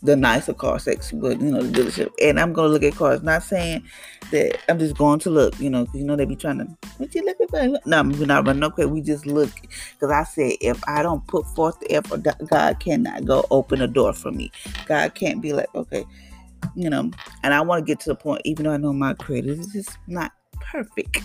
the 0.03 0.17
nicer 0.17 0.53
car 0.53 0.79
section, 0.79 1.21
but 1.21 1.41
you 1.41 1.51
know, 1.51 1.63
the 1.63 1.81
dealership. 1.83 2.13
And 2.21 2.41
I'm 2.41 2.53
gonna 2.53 2.69
look 2.69 2.83
at 2.83 2.95
cars. 2.95 3.23
Not 3.23 3.43
saying 3.43 3.85
that 4.31 4.59
I'm 4.69 4.79
just 4.79 4.97
going 4.97 5.21
to 5.21 5.31
look, 5.31 5.59
you 5.61 5.71
know, 5.71 5.87
you 5.95 6.05
know 6.05 6.17
they 6.17 6.25
be 6.25 6.37
trying 6.37 6.59
to. 6.59 6.65
What 6.99 7.15
you 7.15 7.25
looking 7.25 7.49
for? 7.49 7.79
No, 7.87 8.03
we're 8.03 8.27
not 8.27 8.47
running. 8.47 8.65
Okay, 8.65 8.87
we 8.87 9.01
just 9.01 9.27
look. 9.27 9.51
Because 9.93 10.11
I 10.11 10.25
said, 10.25 10.53
if 10.61 10.83
I 10.89 11.03
don't 11.03 11.27
put 11.29 11.47
forth 11.55 11.79
the 11.81 11.93
effort, 11.93 12.23
God 12.49 12.81
cannot 12.81 13.25
go 13.25 13.45
open 13.51 13.81
a 13.81 13.87
door 13.87 14.13
for 14.13 14.33
me. 14.33 14.51
God 14.87 15.15
can't 15.15 15.41
be 15.41 15.53
like, 15.53 15.73
okay, 15.75 16.05
you 16.75 16.91
know. 16.91 17.11
And 17.43 17.55
I 17.55 17.61
want 17.61 17.85
to 17.85 17.91
get 17.91 18.01
to 18.01 18.11
the 18.11 18.17
point, 18.17 18.43
even 18.45 18.65
though 18.65 18.73
I 18.73 18.79
know 18.79 18.93
my 18.93 19.15
credit 19.15 19.59
is 19.59 19.69
just 19.69 19.99
not 20.07 20.33
perfect. 20.61 21.21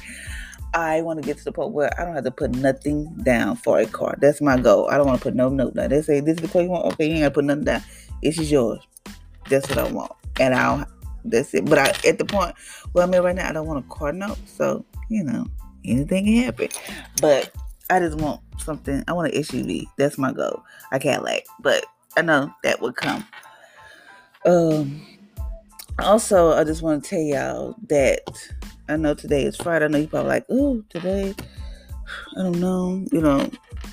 I 0.73 1.01
want 1.01 1.19
to 1.21 1.25
get 1.25 1.37
to 1.39 1.43
the 1.43 1.51
point 1.51 1.71
where 1.71 1.89
I 1.99 2.05
don't 2.05 2.13
have 2.13 2.25
to 2.25 2.31
put 2.31 2.51
nothing 2.51 3.05
down 3.23 3.55
for 3.55 3.79
a 3.79 3.85
car. 3.85 4.15
That's 4.19 4.41
my 4.41 4.57
goal. 4.57 4.87
I 4.89 4.97
don't 4.97 5.07
want 5.07 5.19
to 5.19 5.23
put 5.23 5.35
no 5.35 5.49
note 5.49 5.73
down. 5.73 5.89
They 5.89 6.01
say 6.01 6.19
this 6.19 6.35
is 6.35 6.41
the 6.41 6.47
car 6.47 6.61
you 6.61 6.69
want. 6.69 6.85
Okay, 6.93 7.07
you 7.07 7.13
ain't 7.13 7.21
got 7.21 7.29
to 7.29 7.33
put 7.33 7.45
nothing 7.45 7.63
down. 7.63 7.81
It's 8.21 8.37
just 8.37 8.51
yours. 8.51 8.85
That's 9.49 9.67
what 9.69 9.77
I 9.77 9.91
want. 9.91 10.11
And 10.39 10.53
I'll 10.53 10.85
that's 11.25 11.53
it. 11.53 11.65
But 11.65 11.77
I 11.77 11.93
at 12.07 12.17
the 12.17 12.25
point 12.25 12.55
where 12.91 13.03
I'm 13.03 13.13
at 13.13 13.23
right 13.23 13.35
now, 13.35 13.49
I 13.49 13.53
don't 13.53 13.67
want 13.67 13.85
a 13.85 13.89
car 13.89 14.11
note. 14.11 14.37
So, 14.45 14.85
you 15.09 15.23
know, 15.23 15.47
anything 15.85 16.25
can 16.25 16.43
happen. 16.43 16.69
But 17.21 17.51
I 17.89 17.99
just 17.99 18.17
want 18.17 18.41
something. 18.59 19.03
I 19.07 19.13
want 19.13 19.33
an 19.33 19.41
SUV. 19.41 19.85
That's 19.97 20.17
my 20.17 20.31
goal. 20.31 20.63
I 20.91 20.99
can't 20.99 21.23
lack. 21.23 21.43
But 21.59 21.85
I 22.15 22.21
know 22.21 22.53
that 22.63 22.81
would 22.81 22.95
come. 22.95 23.25
Um 24.45 25.01
also 25.99 26.53
I 26.53 26.63
just 26.63 26.81
want 26.81 27.03
to 27.03 27.09
tell 27.09 27.19
y'all 27.19 27.75
that 27.89 28.21
I 28.89 28.95
know 28.95 29.13
today 29.13 29.43
is 29.43 29.57
Friday. 29.57 29.85
I 29.85 29.87
know 29.89 29.97
you 29.97 30.07
probably 30.07 30.29
like, 30.29 30.45
oh, 30.49 30.83
today 30.89 31.35
I 32.37 32.43
don't 32.43 32.59
know, 32.59 33.05
you 33.11 33.21
know, 33.21 33.49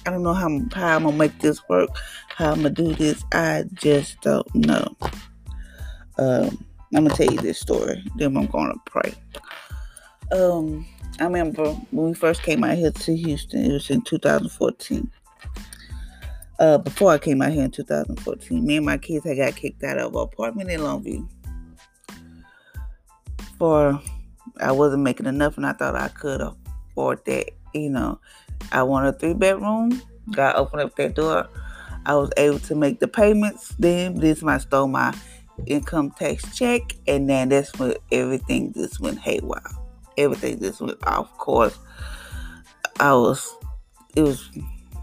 I 0.06 0.10
don't 0.10 0.22
know 0.22 0.34
how, 0.34 0.48
how 0.74 0.96
I'm 0.96 1.04
gonna 1.04 1.16
make 1.16 1.38
this 1.38 1.66
work, 1.68 1.90
how 2.28 2.52
I'm 2.52 2.56
gonna 2.56 2.70
do 2.70 2.94
this. 2.94 3.24
I 3.32 3.64
just 3.74 4.20
don't 4.20 4.54
know. 4.54 4.96
Um, 6.18 6.64
I'm 6.94 7.04
gonna 7.04 7.10
tell 7.10 7.30
you 7.30 7.40
this 7.40 7.58
story. 7.58 8.04
Then 8.16 8.36
I'm 8.36 8.46
gonna 8.46 8.74
pray. 8.84 9.14
Um, 10.30 10.86
I 11.20 11.24
remember 11.24 11.72
when 11.90 12.08
we 12.08 12.14
first 12.14 12.42
came 12.42 12.64
out 12.64 12.76
here 12.76 12.90
to 12.90 13.16
Houston. 13.16 13.64
It 13.64 13.72
was 13.72 13.90
in 13.90 14.02
2014. 14.02 15.10
Uh, 16.58 16.78
before 16.78 17.10
I 17.10 17.18
came 17.18 17.42
out 17.42 17.52
here 17.52 17.64
in 17.64 17.70
2014, 17.70 18.64
me 18.64 18.76
and 18.76 18.86
my 18.86 18.98
kids 18.98 19.24
had 19.24 19.36
got 19.36 19.56
kicked 19.56 19.82
out 19.82 19.98
of 19.98 20.14
an 20.14 20.20
apartment 20.20 20.70
in 20.70 20.80
Longview. 20.80 21.28
For 23.58 24.00
I 24.60 24.72
wasn't 24.72 25.02
making 25.02 25.26
enough, 25.26 25.56
and 25.56 25.66
I 25.66 25.72
thought 25.72 25.96
I 25.96 26.08
could 26.08 26.40
afford 26.40 27.24
that. 27.24 27.50
You 27.72 27.90
know, 27.90 28.20
I 28.72 28.82
wanted 28.82 29.14
a 29.14 29.18
three 29.18 29.34
bedroom. 29.34 30.00
God 30.30 30.56
opened 30.56 30.82
up 30.82 30.96
that 30.96 31.14
door. 31.14 31.48
I 32.06 32.14
was 32.14 32.30
able 32.36 32.58
to 32.60 32.74
make 32.74 33.00
the 33.00 33.08
payments. 33.08 33.74
Then 33.78 34.16
this 34.16 34.42
my 34.42 34.58
stole 34.58 34.88
my 34.88 35.14
income 35.66 36.10
tax 36.10 36.56
check, 36.56 36.80
and 37.06 37.28
then 37.28 37.48
that's 37.48 37.76
when 37.78 37.94
everything 38.12 38.72
just 38.72 39.00
went 39.00 39.18
haywire. 39.18 39.62
Everything 40.16 40.58
just 40.60 40.80
went 40.80 41.04
off 41.06 41.36
course. 41.38 41.78
I 43.00 43.12
was 43.14 43.54
it 44.16 44.22
was 44.22 44.50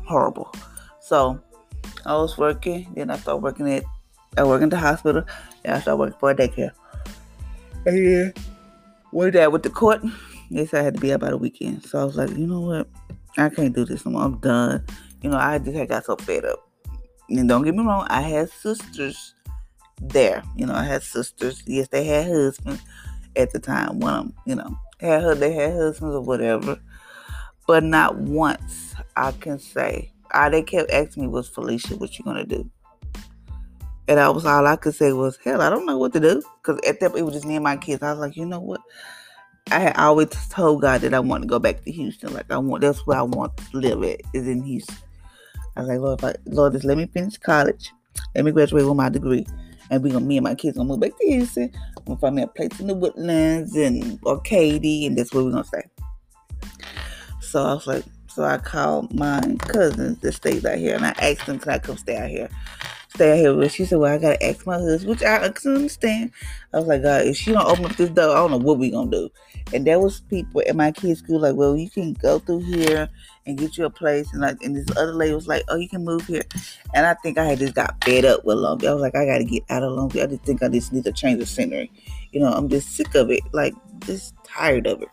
horrible. 0.05 0.53
So 0.99 1.39
I 2.05 2.13
was 2.13 2.37
working, 2.37 2.91
then 2.95 3.09
I 3.09 3.17
started 3.17 3.43
working 3.43 3.71
at 3.71 3.83
I 4.37 4.43
work 4.43 4.61
in 4.61 4.69
the 4.69 4.77
hospital, 4.77 5.23
and 5.65 5.75
I 5.75 5.79
started 5.81 5.97
working 5.97 6.19
for 6.19 6.31
a 6.31 6.35
daycare. 6.35 6.71
And 7.85 7.97
then 7.97 8.33
one 9.11 9.31
day 9.31 9.43
I 9.43 9.47
went 9.47 9.63
to 9.63 9.69
court. 9.69 10.01
They 10.49 10.65
said 10.65 10.81
I 10.81 10.83
had 10.83 10.95
to 10.95 11.01
be 11.01 11.13
out 11.13 11.21
by 11.21 11.29
the 11.29 11.37
weekend. 11.37 11.85
So 11.85 11.99
I 11.99 12.03
was 12.03 12.15
like, 12.15 12.29
you 12.29 12.47
know 12.47 12.61
what? 12.61 12.87
I 13.37 13.49
can't 13.49 13.75
do 13.75 13.85
this 13.85 14.05
anymore. 14.05 14.23
I'm 14.23 14.37
done. 14.39 14.85
You 15.21 15.29
know, 15.29 15.37
I 15.37 15.59
just 15.59 15.89
got 15.89 16.05
so 16.05 16.15
fed 16.15 16.45
up. 16.45 16.67
And 17.29 17.47
don't 17.47 17.63
get 17.63 17.75
me 17.75 17.83
wrong, 17.83 18.07
I 18.09 18.21
had 18.21 18.49
sisters 18.49 19.35
there. 20.01 20.43
You 20.55 20.65
know, 20.65 20.73
I 20.73 20.83
had 20.83 21.03
sisters. 21.03 21.63
Yes, 21.65 21.87
they 21.87 22.05
had 22.05 22.27
husbands 22.27 22.81
at 23.35 23.51
the 23.51 23.59
time. 23.59 23.99
One 23.99 24.13
of 24.13 24.23
them, 24.25 24.33
you 24.45 24.55
know, 24.55 24.77
had 24.99 25.21
her, 25.21 25.35
they 25.35 25.53
had 25.53 25.73
husbands 25.73 26.15
or 26.15 26.21
whatever. 26.21 26.79
But 27.67 27.83
not 27.83 28.17
once 28.17 28.95
I 29.15 29.31
can 29.31 29.59
say. 29.59 30.11
All 30.33 30.49
they 30.49 30.63
kept 30.63 30.91
asking 30.91 31.23
me 31.23 31.29
was, 31.29 31.49
Felicia, 31.49 31.95
what 31.97 32.17
you 32.17 32.25
gonna 32.25 32.45
do? 32.45 32.69
And 34.07 34.19
I 34.19 34.29
was 34.29 34.45
all 34.45 34.65
I 34.65 34.75
could 34.77 34.95
say 34.95 35.13
was, 35.13 35.37
hell, 35.43 35.61
I 35.61 35.69
don't 35.69 35.85
know 35.85 35.97
what 35.97 36.13
to 36.13 36.19
do. 36.19 36.41
Because 36.61 36.79
at 36.87 36.99
that 36.99 37.15
it 37.15 37.23
was 37.23 37.33
just 37.33 37.45
me 37.45 37.55
and 37.55 37.63
my 37.63 37.77
kids. 37.77 38.01
I 38.01 38.11
was 38.11 38.19
like, 38.19 38.35
you 38.35 38.45
know 38.45 38.59
what? 38.59 38.81
I 39.69 39.91
always 39.91 40.29
told 40.49 40.81
God 40.81 41.01
that 41.01 41.13
I 41.13 41.19
want 41.19 41.43
to 41.43 41.47
go 41.47 41.59
back 41.59 41.83
to 41.83 41.91
Houston. 41.91 42.33
Like 42.33 42.51
I 42.51 42.57
want 42.57 42.81
that's 42.81 43.05
where 43.05 43.19
I 43.19 43.21
want 43.21 43.55
to 43.57 43.77
live 43.77 44.03
at, 44.03 44.21
is 44.33 44.47
in 44.47 44.63
Houston. 44.63 44.97
I 45.75 45.81
was 45.81 45.89
like, 45.89 45.99
Lord, 45.99 46.23
I, 46.23 46.35
Lord, 46.45 46.73
just 46.73 46.85
let 46.85 46.97
me 46.97 47.07
finish 47.07 47.37
college. 47.37 47.91
Let 48.35 48.43
me 48.43 48.51
graduate 48.51 48.85
with 48.85 48.97
my 48.97 49.09
degree. 49.09 49.45
And 49.89 50.03
we 50.03 50.11
gonna 50.11 50.25
me 50.25 50.37
and 50.37 50.43
my 50.43 50.55
kids 50.55 50.77
gonna 50.77 50.89
move 50.89 50.99
back 50.99 51.17
to 51.17 51.27
Houston. 51.27 51.71
I'm 51.97 52.03
gonna 52.05 52.19
find 52.19 52.35
me 52.35 52.41
a 52.41 52.47
place 52.47 52.79
in 52.79 52.87
the 52.87 52.95
woodlands 52.95 53.75
and 53.75 54.19
Arcady, 54.25 55.05
and 55.05 55.17
that's 55.17 55.33
where 55.33 55.43
we're 55.43 55.51
gonna 55.51 55.63
stay. 55.63 55.83
So 57.41 57.63
I 57.63 57.73
was 57.73 57.87
like, 57.87 58.05
so 58.27 58.43
I 58.43 58.57
called 58.57 59.13
my 59.13 59.41
cousins 59.59 60.19
that 60.19 60.31
stayed 60.31 60.65
out 60.65 60.77
here 60.77 60.95
and 60.95 61.05
I 61.05 61.13
asked 61.19 61.45
them, 61.45 61.59
can 61.59 61.73
I 61.73 61.79
come 61.79 61.97
stay 61.97 62.15
out 62.15 62.29
here? 62.29 62.49
Stay 63.13 63.37
here 63.37 63.55
with. 63.55 63.71
She 63.71 63.85
said, 63.85 63.99
Well, 63.99 64.13
I 64.13 64.17
gotta 64.17 64.43
ask 64.43 64.65
my 64.65 64.77
husband, 64.77 65.09
which 65.09 65.23
I 65.23 65.37
understand. 65.37 66.31
I 66.73 66.77
was 66.77 66.87
like, 66.87 67.03
God, 67.03 67.25
if 67.25 67.37
she 67.37 67.51
don't 67.51 67.65
open 67.65 67.85
up 67.85 67.95
this 67.95 68.09
door, 68.09 68.31
I 68.35 68.39
don't 68.39 68.51
know 68.51 68.57
what 68.57 68.79
we 68.79 68.91
gonna 68.91 69.11
do. 69.11 69.29
And 69.73 69.85
there 69.85 69.99
was 69.99 70.21
people 70.21 70.61
at 70.67 70.75
my 70.75 70.91
kids' 70.91 71.19
school 71.19 71.39
like, 71.39 71.55
Well, 71.55 71.75
you 71.75 71.89
can 71.89 72.13
go 72.13 72.39
through 72.39 72.59
here 72.59 73.09
and 73.45 73.57
get 73.57 73.77
you 73.77 73.85
a 73.85 73.89
place. 73.89 74.31
And 74.33 74.41
like 74.41 74.57
and 74.61 74.75
this 74.75 74.89
other 74.97 75.13
lady 75.13 75.35
was 75.35 75.47
like, 75.47 75.63
Oh, 75.69 75.75
you 75.75 75.89
can 75.89 76.05
move 76.05 76.25
here. 76.25 76.43
And 76.93 77.05
I 77.05 77.13
think 77.15 77.37
I 77.37 77.45
had 77.45 77.59
just 77.59 77.75
got 77.75 78.03
fed 78.03 78.25
up 78.25 78.45
with 78.45 78.57
Long 78.57 78.85
I 78.85 78.93
was 78.93 79.01
like, 79.01 79.15
I 79.15 79.25
gotta 79.25 79.43
get 79.43 79.63
out 79.69 79.83
of 79.83 79.91
Longview. 79.91 80.23
I 80.23 80.27
just 80.27 80.43
think 80.43 80.63
I 80.63 80.69
just 80.69 80.93
need 80.93 81.03
to 81.03 81.11
change 81.11 81.39
the 81.39 81.45
scenery. 81.45 81.91
You 82.31 82.39
know, 82.39 82.51
I'm 82.51 82.69
just 82.69 82.95
sick 82.95 83.13
of 83.15 83.29
it, 83.29 83.41
like 83.51 83.73
just 84.01 84.33
tired 84.43 84.87
of 84.87 85.01
it. 85.01 85.09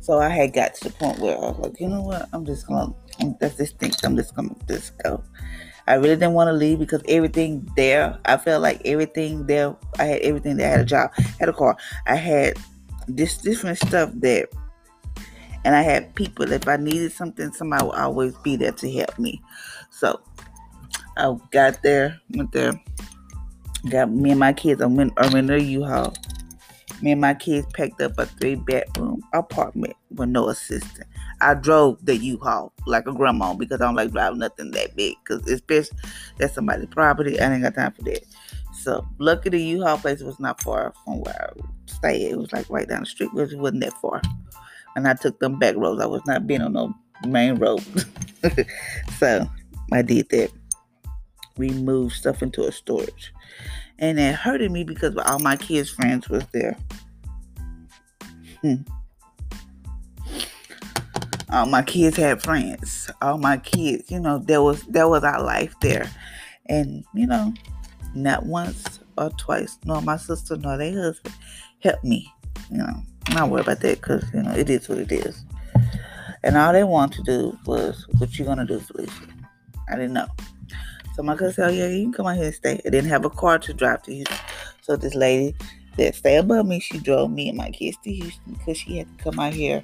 So 0.00 0.18
I 0.18 0.30
had 0.30 0.52
got 0.52 0.74
to 0.74 0.84
the 0.84 0.90
point 0.94 1.18
where 1.18 1.36
I 1.36 1.40
was 1.50 1.58
like, 1.58 1.80
you 1.80 1.88
know 1.88 2.02
what? 2.02 2.28
I'm 2.32 2.44
just 2.44 2.66
gonna 2.66 2.92
that's 3.38 3.56
this 3.56 3.72
thing. 3.72 3.92
I'm 4.02 4.16
just 4.16 4.34
gonna 4.34 4.54
just 4.66 4.96
go. 4.98 5.22
I 5.90 5.94
really 5.94 6.14
didn't 6.14 6.34
want 6.34 6.46
to 6.46 6.52
leave 6.52 6.78
because 6.78 7.02
everything 7.08 7.68
there, 7.74 8.16
I 8.24 8.36
felt 8.36 8.62
like 8.62 8.80
everything 8.84 9.44
there, 9.48 9.74
I 9.98 10.04
had 10.04 10.20
everything 10.20 10.56
there. 10.56 10.68
I 10.68 10.70
had 10.70 10.80
a 10.82 10.84
job, 10.84 11.10
had 11.40 11.48
a 11.48 11.52
car, 11.52 11.76
I 12.06 12.14
had 12.14 12.56
this 13.08 13.38
different 13.38 13.76
stuff 13.76 14.10
there. 14.14 14.46
And 15.64 15.74
I 15.74 15.82
had 15.82 16.14
people, 16.14 16.52
if 16.52 16.68
I 16.68 16.76
needed 16.76 17.10
something, 17.10 17.52
somebody 17.52 17.86
would 17.86 17.96
always 17.96 18.36
be 18.36 18.54
there 18.54 18.70
to 18.70 18.92
help 18.92 19.18
me. 19.18 19.42
So 19.90 20.20
I 21.16 21.36
got 21.50 21.82
there, 21.82 22.20
went 22.30 22.52
there, 22.52 22.80
got 23.90 24.12
me 24.12 24.30
and 24.30 24.38
my 24.38 24.52
kids, 24.52 24.80
I 24.80 24.86
went, 24.86 25.12
I 25.16 25.28
went 25.34 25.48
to 25.48 25.60
U-Haul. 25.60 26.14
Me 27.02 27.10
and 27.10 27.20
my 27.20 27.34
kids 27.34 27.66
packed 27.74 28.00
up 28.00 28.16
a 28.16 28.26
three 28.26 28.54
bedroom 28.54 29.22
apartment 29.32 29.96
with 30.10 30.28
no 30.28 30.50
assistant. 30.50 31.08
I 31.40 31.54
drove 31.54 32.04
the 32.04 32.16
U-Haul 32.16 32.72
like 32.86 33.06
a 33.06 33.12
grandma 33.12 33.54
because 33.54 33.80
I 33.80 33.86
don't 33.86 33.96
like 33.96 34.12
driving 34.12 34.40
nothing 34.40 34.70
that 34.72 34.94
big. 34.94 35.16
Cause 35.26 35.46
especially 35.48 35.98
that's 36.36 36.54
somebody's 36.54 36.86
property. 36.86 37.40
I 37.40 37.52
ain't 37.52 37.62
got 37.62 37.74
time 37.74 37.92
for 37.92 38.02
that. 38.02 38.24
So 38.74 39.06
lucky 39.18 39.50
the 39.50 39.60
U-Haul 39.60 39.98
place 39.98 40.22
was 40.22 40.38
not 40.38 40.62
far 40.62 40.92
from 41.04 41.20
where 41.20 41.50
I 41.50 41.60
stayed. 41.86 42.30
It 42.30 42.38
was 42.38 42.52
like 42.52 42.68
right 42.70 42.88
down 42.88 43.00
the 43.00 43.06
street, 43.06 43.30
it 43.34 43.58
wasn't 43.58 43.82
that 43.82 43.92
far. 44.00 44.22
And 44.96 45.06
I 45.06 45.14
took 45.14 45.38
them 45.38 45.58
back 45.58 45.76
roads. 45.76 46.02
I 46.02 46.06
was 46.06 46.24
not 46.26 46.46
being 46.46 46.62
on 46.62 46.72
no 46.72 46.94
main 47.26 47.56
road. 47.56 47.82
so 49.18 49.48
I 49.92 50.02
did 50.02 50.28
that. 50.30 50.50
We 51.56 51.70
moved 51.70 52.14
stuff 52.14 52.42
into 52.42 52.66
a 52.66 52.72
storage. 52.72 53.32
And 53.98 54.18
it 54.18 54.34
hurted 54.34 54.72
me 54.72 54.84
because 54.84 55.16
all 55.16 55.38
my 55.38 55.56
kids' 55.56 55.90
friends 55.90 56.28
was 56.28 56.44
there. 56.52 56.76
Hmm. 58.62 58.76
All 61.52 61.66
my 61.66 61.82
kids 61.82 62.16
had 62.16 62.42
friends. 62.42 63.10
All 63.20 63.38
my 63.38 63.56
kids, 63.58 64.10
you 64.10 64.20
know, 64.20 64.38
there 64.38 64.62
was 64.62 64.82
there 64.84 65.08
was 65.08 65.24
our 65.24 65.42
life 65.42 65.74
there. 65.80 66.10
And, 66.66 67.04
you 67.12 67.26
know, 67.26 67.52
not 68.14 68.46
once 68.46 69.00
or 69.18 69.30
twice, 69.30 69.78
nor 69.84 70.00
my 70.00 70.16
sister 70.16 70.56
nor 70.56 70.76
their 70.76 70.92
husband 70.92 71.34
helped 71.80 72.04
me. 72.04 72.32
You 72.70 72.78
know, 72.78 73.02
not 73.32 73.50
worry 73.50 73.62
about 73.62 73.80
that 73.80 74.00
because, 74.00 74.24
you 74.32 74.42
know, 74.42 74.52
it 74.52 74.70
is 74.70 74.88
what 74.88 74.98
it 74.98 75.10
is. 75.10 75.44
And 76.42 76.56
all 76.56 76.72
they 76.72 76.84
wanted 76.84 77.18
to 77.18 77.22
do 77.24 77.58
was, 77.66 78.06
what 78.18 78.38
you 78.38 78.44
gonna 78.44 78.64
do, 78.64 78.78
Felicia? 78.78 79.26
I 79.90 79.96
didn't 79.96 80.12
know. 80.12 80.28
So 81.16 81.22
my 81.24 81.34
cousin 81.34 81.54
said, 81.54 81.68
oh, 81.68 81.72
yeah, 81.72 81.88
you 81.88 82.04
can 82.04 82.12
come 82.12 82.26
out 82.28 82.36
here 82.36 82.46
and 82.46 82.54
stay. 82.54 82.80
I 82.86 82.90
didn't 82.90 83.10
have 83.10 83.24
a 83.24 83.30
car 83.30 83.58
to 83.58 83.74
drive 83.74 84.02
to 84.04 84.14
Houston. 84.14 84.38
So 84.82 84.96
this 84.96 85.14
lady 85.14 85.56
that 85.96 86.14
stay 86.14 86.36
above 86.36 86.66
me, 86.66 86.80
she 86.80 86.98
drove 86.98 87.30
me 87.30 87.48
and 87.48 87.58
my 87.58 87.70
kids 87.70 87.98
to 88.04 88.12
Houston 88.12 88.54
because 88.54 88.78
she 88.78 88.98
had 88.98 89.18
to 89.18 89.24
come 89.24 89.38
out 89.40 89.52
here 89.52 89.82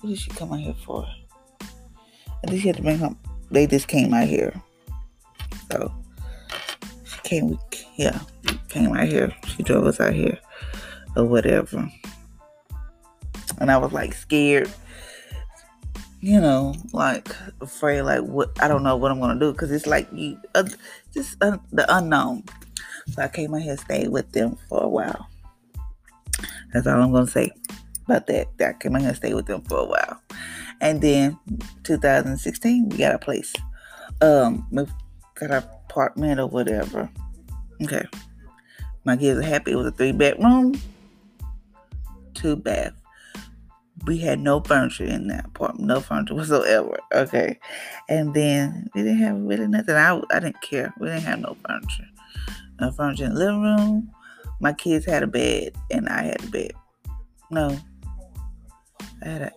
what 0.00 0.10
did 0.10 0.18
she 0.18 0.30
come 0.30 0.52
out 0.52 0.60
here 0.60 0.74
for? 0.84 1.06
I 1.60 2.46
think 2.46 2.62
she 2.62 2.68
had 2.68 2.76
to 2.76 2.82
bring 2.82 2.98
home. 2.98 3.18
They 3.50 3.66
just 3.66 3.88
came 3.88 4.14
out 4.14 4.28
here. 4.28 4.54
So 5.70 5.92
she 7.04 7.20
came, 7.24 7.50
with 7.50 7.60
yeah, 7.96 8.20
came 8.68 8.94
out 8.94 9.08
here. 9.08 9.34
She 9.46 9.62
drove 9.62 9.86
us 9.86 10.00
out 10.00 10.14
here 10.14 10.38
or 11.16 11.24
whatever. 11.24 11.90
And 13.60 13.70
I 13.70 13.78
was 13.78 13.92
like 13.92 14.12
scared, 14.14 14.70
you 16.20 16.40
know, 16.40 16.74
like 16.92 17.28
afraid, 17.60 18.02
like 18.02 18.22
what 18.22 18.50
I 18.62 18.68
don't 18.68 18.84
know 18.84 18.96
what 18.96 19.10
I'm 19.10 19.18
gonna 19.18 19.40
do 19.40 19.52
because 19.52 19.72
it's 19.72 19.86
like 19.86 20.08
you 20.12 20.38
uh, 20.54 20.68
just 21.12 21.42
uh, 21.42 21.58
the 21.72 21.84
unknown. 21.96 22.44
So 23.08 23.22
I 23.22 23.28
came 23.28 23.54
out 23.54 23.62
here, 23.62 23.76
stayed 23.76 24.10
with 24.10 24.30
them 24.32 24.56
for 24.68 24.84
a 24.84 24.88
while. 24.88 25.28
That's 26.72 26.86
all 26.86 27.02
I'm 27.02 27.10
gonna 27.10 27.26
say 27.26 27.50
about 28.08 28.26
that. 28.28 28.48
I 28.60 28.72
came 28.72 28.96
in 28.96 29.04
and 29.04 29.16
stayed 29.16 29.34
with 29.34 29.46
them 29.46 29.62
for 29.62 29.78
a 29.78 29.84
while. 29.84 30.20
And 30.80 31.00
then 31.00 31.38
2016, 31.84 32.88
we 32.88 32.96
got 32.96 33.14
a 33.14 33.18
place. 33.18 33.52
Um, 34.20 34.66
we 34.70 34.84
got 35.34 35.50
an 35.50 35.64
apartment 35.88 36.40
or 36.40 36.46
whatever. 36.46 37.10
Okay. 37.82 38.06
My 39.04 39.16
kids 39.16 39.38
are 39.38 39.42
happy. 39.42 39.72
It 39.72 39.76
was 39.76 39.86
a 39.86 39.92
three 39.92 40.12
bedroom, 40.12 40.80
two 42.34 42.56
bath. 42.56 42.92
We 44.06 44.18
had 44.18 44.38
no 44.38 44.60
furniture 44.60 45.04
in 45.04 45.26
that 45.28 45.46
apartment, 45.46 45.88
no 45.88 46.00
furniture 46.00 46.34
whatsoever. 46.36 46.98
Okay. 47.12 47.58
And 48.08 48.32
then 48.34 48.88
we 48.94 49.02
didn't 49.02 49.18
have 49.18 49.36
really 49.36 49.66
nothing. 49.66 49.96
I, 49.96 50.20
I 50.30 50.40
didn't 50.40 50.60
care. 50.62 50.94
We 50.98 51.08
didn't 51.08 51.22
have 51.22 51.40
no 51.40 51.56
furniture. 51.66 52.08
No 52.80 52.92
furniture 52.92 53.24
in 53.24 53.34
the 53.34 53.40
living 53.40 53.62
room. 53.62 54.10
My 54.60 54.72
kids 54.72 55.04
had 55.04 55.22
a 55.22 55.26
bed 55.26 55.74
and 55.90 56.08
I 56.08 56.22
had 56.24 56.44
a 56.44 56.48
bed. 56.48 56.72
No, 57.50 57.78
I 59.24 59.28
had 59.28 59.42
a. 59.42 59.52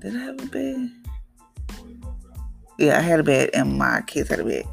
Did 0.00 0.16
I 0.16 0.18
have 0.20 0.40
a 0.40 0.46
bed? 0.46 0.90
Yeah, 2.78 2.98
I 2.98 3.00
had 3.00 3.20
a 3.20 3.22
bed, 3.22 3.50
and 3.54 3.78
my 3.78 4.02
kids 4.02 4.28
had 4.28 4.40
a 4.40 4.44
bed. 4.44 4.64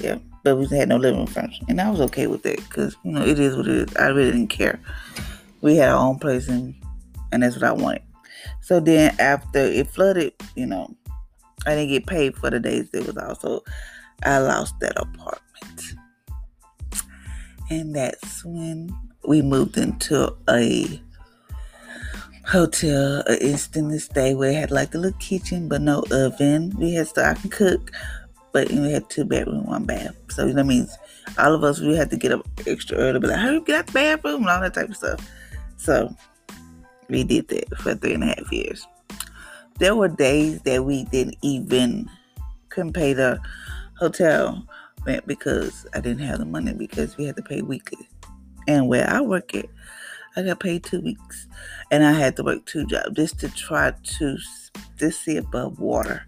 Yeah, 0.00 0.18
but 0.42 0.56
we 0.56 0.66
had 0.66 0.88
no 0.88 0.96
living 0.96 1.26
furniture, 1.26 1.64
and 1.68 1.80
I 1.80 1.90
was 1.90 2.00
okay 2.00 2.26
with 2.26 2.42
that 2.42 2.56
because 2.56 2.96
you 3.04 3.12
know 3.12 3.22
it 3.24 3.38
is 3.38 3.56
what 3.56 3.68
it 3.68 3.90
is. 3.90 3.96
I 3.96 4.08
really 4.08 4.32
didn't 4.32 4.48
care. 4.48 4.80
We 5.60 5.76
had 5.76 5.90
our 5.90 5.98
own 5.98 6.18
place, 6.18 6.48
and 6.48 6.74
and 7.30 7.42
that's 7.42 7.56
what 7.56 7.64
I 7.64 7.72
wanted. 7.72 8.02
So 8.60 8.80
then 8.80 9.14
after 9.18 9.60
it 9.60 9.88
flooded, 9.88 10.32
you 10.56 10.66
know, 10.66 10.96
I 11.66 11.74
didn't 11.74 11.90
get 11.90 12.06
paid 12.06 12.36
for 12.36 12.50
the 12.50 12.60
days 12.60 12.88
it 12.92 13.06
was 13.06 13.16
also 13.16 13.62
I 14.24 14.38
lost 14.38 14.78
that 14.80 14.96
apartment. 14.96 15.94
And 17.70 17.94
that's 17.94 18.44
when 18.44 18.94
we 19.26 19.42
moved 19.42 19.76
into 19.76 20.36
a 20.48 21.02
hotel, 22.46 23.22
an 23.26 23.38
Extended 23.40 24.00
Stay 24.00 24.34
where 24.34 24.50
it 24.50 24.56
had 24.56 24.70
like 24.70 24.94
a 24.94 24.98
little 24.98 25.18
kitchen 25.18 25.68
but 25.68 25.80
no 25.80 26.04
oven. 26.10 26.72
We 26.76 26.94
had 26.94 27.08
stuff 27.08 27.36
I 27.36 27.40
can 27.40 27.50
cook, 27.50 27.90
but 28.52 28.70
we 28.70 28.92
had 28.92 29.08
two 29.08 29.24
bedroom, 29.24 29.66
one 29.66 29.84
bath. 29.84 30.16
So 30.30 30.50
that 30.52 30.64
means 30.64 30.96
all 31.38 31.54
of 31.54 31.64
us 31.64 31.80
we 31.80 31.96
had 31.96 32.10
to 32.10 32.16
get 32.16 32.32
up 32.32 32.46
extra 32.66 32.98
early, 32.98 33.20
be 33.20 33.26
like, 33.28 33.38
"Hurry, 33.38 33.60
get 33.60 33.78
out 33.78 33.86
the 33.86 33.92
bathroom" 33.92 34.42
and 34.42 34.50
all 34.50 34.60
that 34.60 34.74
type 34.74 34.88
of 34.88 34.96
stuff. 34.96 35.30
So 35.76 36.14
we 37.08 37.24
did 37.24 37.48
that 37.48 37.76
for 37.78 37.94
three 37.94 38.14
and 38.14 38.24
a 38.24 38.28
half 38.28 38.52
years. 38.52 38.86
There 39.78 39.96
were 39.96 40.08
days 40.08 40.60
that 40.62 40.84
we 40.84 41.04
didn't 41.04 41.36
even 41.42 42.08
couldn't 42.68 42.92
pay 42.92 43.12
the 43.12 43.40
hotel 43.98 44.64
rent 45.04 45.26
because 45.26 45.86
I 45.94 46.00
didn't 46.00 46.26
have 46.26 46.38
the 46.38 46.44
money 46.44 46.72
because 46.72 47.16
we 47.16 47.24
had 47.24 47.36
to 47.36 47.42
pay 47.42 47.62
weekly. 47.62 48.08
And 48.68 48.88
where 48.88 49.08
I 49.08 49.20
work 49.20 49.54
at, 49.54 49.66
I 50.36 50.42
got 50.42 50.60
paid 50.60 50.84
two 50.84 51.00
weeks, 51.00 51.46
and 51.90 52.04
I 52.04 52.12
had 52.12 52.36
to 52.36 52.42
work 52.42 52.64
two 52.64 52.86
jobs 52.86 53.14
just 53.14 53.38
to 53.40 53.48
try 53.48 53.92
to 54.18 54.38
just 54.96 55.22
see 55.22 55.36
above 55.36 55.78
water. 55.78 56.26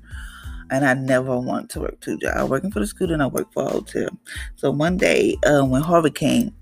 And 0.71 0.85
I 0.85 0.95
never 0.95 1.39
want 1.39 1.71
to 1.71 1.81
work 1.81 2.01
two 2.01 2.19
jobs. 2.19 2.37
I 2.37 2.43
was 2.43 2.51
working 2.51 2.71
for 2.71 2.81
the 2.81 2.87
school 2.87 3.13
and 3.13 3.23
I 3.23 3.27
worked 3.27 3.53
for 3.53 3.65
a 3.65 3.71
hotel. 3.71 4.09
So 4.57 4.71
one 4.71 4.97
day 4.97 5.37
uh, 5.47 5.63
when 5.65 5.83
Harvey 5.83 6.11
came, 6.11 6.55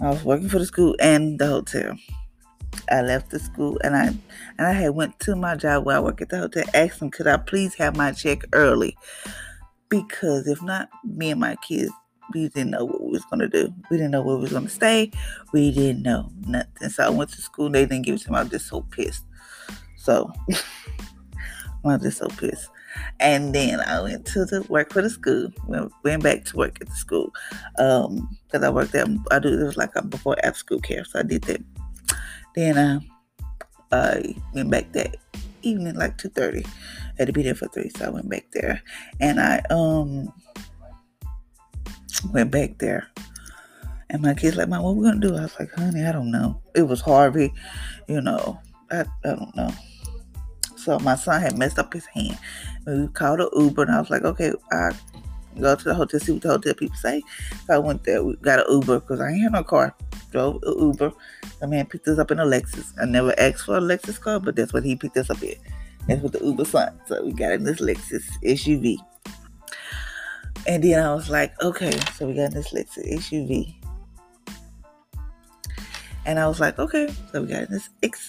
I 0.00 0.10
was 0.10 0.22
working 0.22 0.48
for 0.48 0.58
the 0.58 0.66
school 0.66 0.94
and 1.00 1.38
the 1.38 1.46
hotel. 1.46 1.96
I 2.90 3.00
left 3.00 3.30
the 3.30 3.38
school 3.38 3.80
and 3.82 3.96
I 3.96 4.06
and 4.06 4.66
I 4.66 4.72
had 4.72 4.90
went 4.90 5.18
to 5.20 5.34
my 5.34 5.56
job 5.56 5.84
where 5.84 5.96
I 5.96 6.00
work 6.00 6.20
at 6.20 6.28
the 6.28 6.38
hotel, 6.38 6.64
asked 6.74 7.00
them 7.00 7.10
could 7.10 7.26
I 7.26 7.38
please 7.38 7.74
have 7.74 7.96
my 7.96 8.12
check 8.12 8.44
early. 8.52 8.96
Because 9.88 10.46
if 10.46 10.62
not, 10.62 10.88
me 11.04 11.30
and 11.30 11.40
my 11.40 11.56
kids, 11.56 11.92
we 12.32 12.48
didn't 12.48 12.70
know 12.70 12.84
what 12.84 13.02
we 13.02 13.10
was 13.10 13.24
gonna 13.26 13.48
do. 13.48 13.72
We 13.90 13.96
didn't 13.96 14.12
know 14.12 14.22
where 14.22 14.36
we 14.36 14.42
was 14.42 14.52
gonna 14.52 14.68
stay. 14.68 15.10
We 15.52 15.70
didn't 15.70 16.02
know 16.02 16.30
nothing. 16.46 16.88
So 16.90 17.04
I 17.04 17.10
went 17.10 17.30
to 17.30 17.42
school, 17.42 17.70
they 17.70 17.86
didn't 17.86 18.02
give 18.02 18.16
it 18.16 18.22
to 18.22 18.32
me. 18.32 18.38
I 18.38 18.42
was 18.42 18.50
just 18.50 18.68
so 18.68 18.82
pissed. 18.82 19.24
So 19.96 20.32
I 20.50 20.56
was 21.82 22.02
just 22.02 22.18
so 22.18 22.28
pissed. 22.28 22.68
And 23.20 23.54
then 23.54 23.80
I 23.80 24.00
went 24.00 24.24
to 24.26 24.44
the 24.44 24.62
work 24.68 24.92
for 24.92 25.02
the 25.02 25.10
school. 25.10 25.50
Went, 25.66 26.22
back 26.22 26.44
to 26.46 26.56
work 26.56 26.78
at 26.80 26.88
the 26.88 26.94
school. 26.94 27.30
Um, 27.78 28.36
because 28.46 28.64
I 28.64 28.70
worked 28.70 28.92
there. 28.92 29.04
I 29.30 29.38
do 29.38 29.60
it 29.60 29.64
was 29.64 29.76
like 29.76 29.94
a 29.96 30.02
before 30.02 30.36
after 30.42 30.58
school 30.58 30.80
care. 30.80 31.04
So 31.04 31.18
I 31.18 31.22
did 31.22 31.42
that 31.42 31.62
then 32.56 32.78
uh, 32.78 33.00
I 33.92 34.34
went 34.54 34.70
back 34.70 34.90
that 34.92 35.16
evening, 35.62 35.94
like 35.94 36.18
two 36.18 36.30
thirty. 36.30 36.64
Had 37.18 37.28
to 37.28 37.32
be 37.32 37.42
there 37.42 37.54
for 37.54 37.68
three, 37.68 37.90
so 37.90 38.06
I 38.06 38.08
went 38.08 38.28
back 38.28 38.46
there, 38.52 38.82
and 39.20 39.38
I 39.38 39.62
um 39.70 40.32
went 42.32 42.50
back 42.50 42.78
there. 42.78 43.08
And 44.10 44.22
my 44.22 44.34
kids 44.34 44.56
like, 44.56 44.68
"Mom, 44.68 44.82
what 44.82 44.96
we 44.96 45.04
gonna 45.04 45.20
do?" 45.20 45.36
I 45.36 45.42
was 45.42 45.58
like, 45.58 45.72
"Honey, 45.74 46.04
I 46.04 46.12
don't 46.12 46.30
know." 46.30 46.60
It 46.74 46.82
was 46.82 47.00
Harvey, 47.00 47.52
you 48.06 48.20
know. 48.20 48.60
I, 48.90 49.00
I 49.00 49.06
don't 49.24 49.56
know. 49.56 49.70
So 50.76 50.98
my 51.00 51.16
son 51.16 51.40
had 51.40 51.58
messed 51.58 51.78
up 51.78 51.92
his 51.92 52.06
hand. 52.06 52.38
We 52.86 53.08
called 53.08 53.40
an 53.40 53.48
Uber, 53.56 53.82
and 53.82 53.90
I 53.90 54.00
was 54.00 54.10
like, 54.10 54.22
"Okay, 54.22 54.52
I 54.70 54.92
go 55.58 55.74
to 55.74 55.84
the 55.84 55.94
hotel, 55.94 56.20
see 56.20 56.32
what 56.32 56.42
the 56.42 56.48
hotel 56.50 56.74
people 56.74 56.96
say." 56.96 57.22
So 57.66 57.74
I 57.74 57.78
went 57.78 58.04
there. 58.04 58.22
We 58.22 58.36
got 58.36 58.60
an 58.60 58.66
Uber 58.70 59.00
because 59.00 59.20
I 59.20 59.30
ain't 59.30 59.42
had 59.42 59.52
no 59.52 59.64
car. 59.64 59.94
Drove 60.30 60.62
an 60.62 60.78
Uber. 60.78 61.12
The 61.60 61.66
man 61.66 61.86
picked 61.86 62.06
us 62.06 62.18
up 62.18 62.30
in 62.30 62.38
a 62.38 62.44
Lexus. 62.44 62.92
I 63.00 63.06
never 63.06 63.34
asked 63.38 63.64
for 63.64 63.76
a 63.76 63.80
Lexus 63.80 64.20
car, 64.20 64.38
but 64.38 64.54
that's 64.54 64.72
what 64.72 64.84
he 64.84 64.94
picked 64.94 65.16
us 65.16 65.30
up 65.30 65.42
in. 65.42 65.56
That's 66.06 66.22
what 66.22 66.32
the 66.32 66.44
Uber 66.44 66.64
son. 66.64 66.96
So 67.06 67.24
we 67.24 67.32
got 67.32 67.52
in 67.52 67.64
this 67.64 67.80
Lexus 67.80 68.22
SUV. 68.44 68.98
And 70.66 70.82
then 70.82 71.04
I 71.04 71.14
was 71.14 71.30
like, 71.30 71.60
okay, 71.62 71.96
so 72.14 72.26
we 72.26 72.34
got 72.34 72.52
this 72.52 72.72
Lexus 72.72 73.12
SUV. 73.18 73.76
And 76.24 76.40
I 76.40 76.48
was 76.48 76.58
like, 76.58 76.76
okay. 76.80 77.08
So 77.30 77.42
we 77.42 77.46
got 77.46 77.70
this 77.70 77.88
ex- 78.02 78.28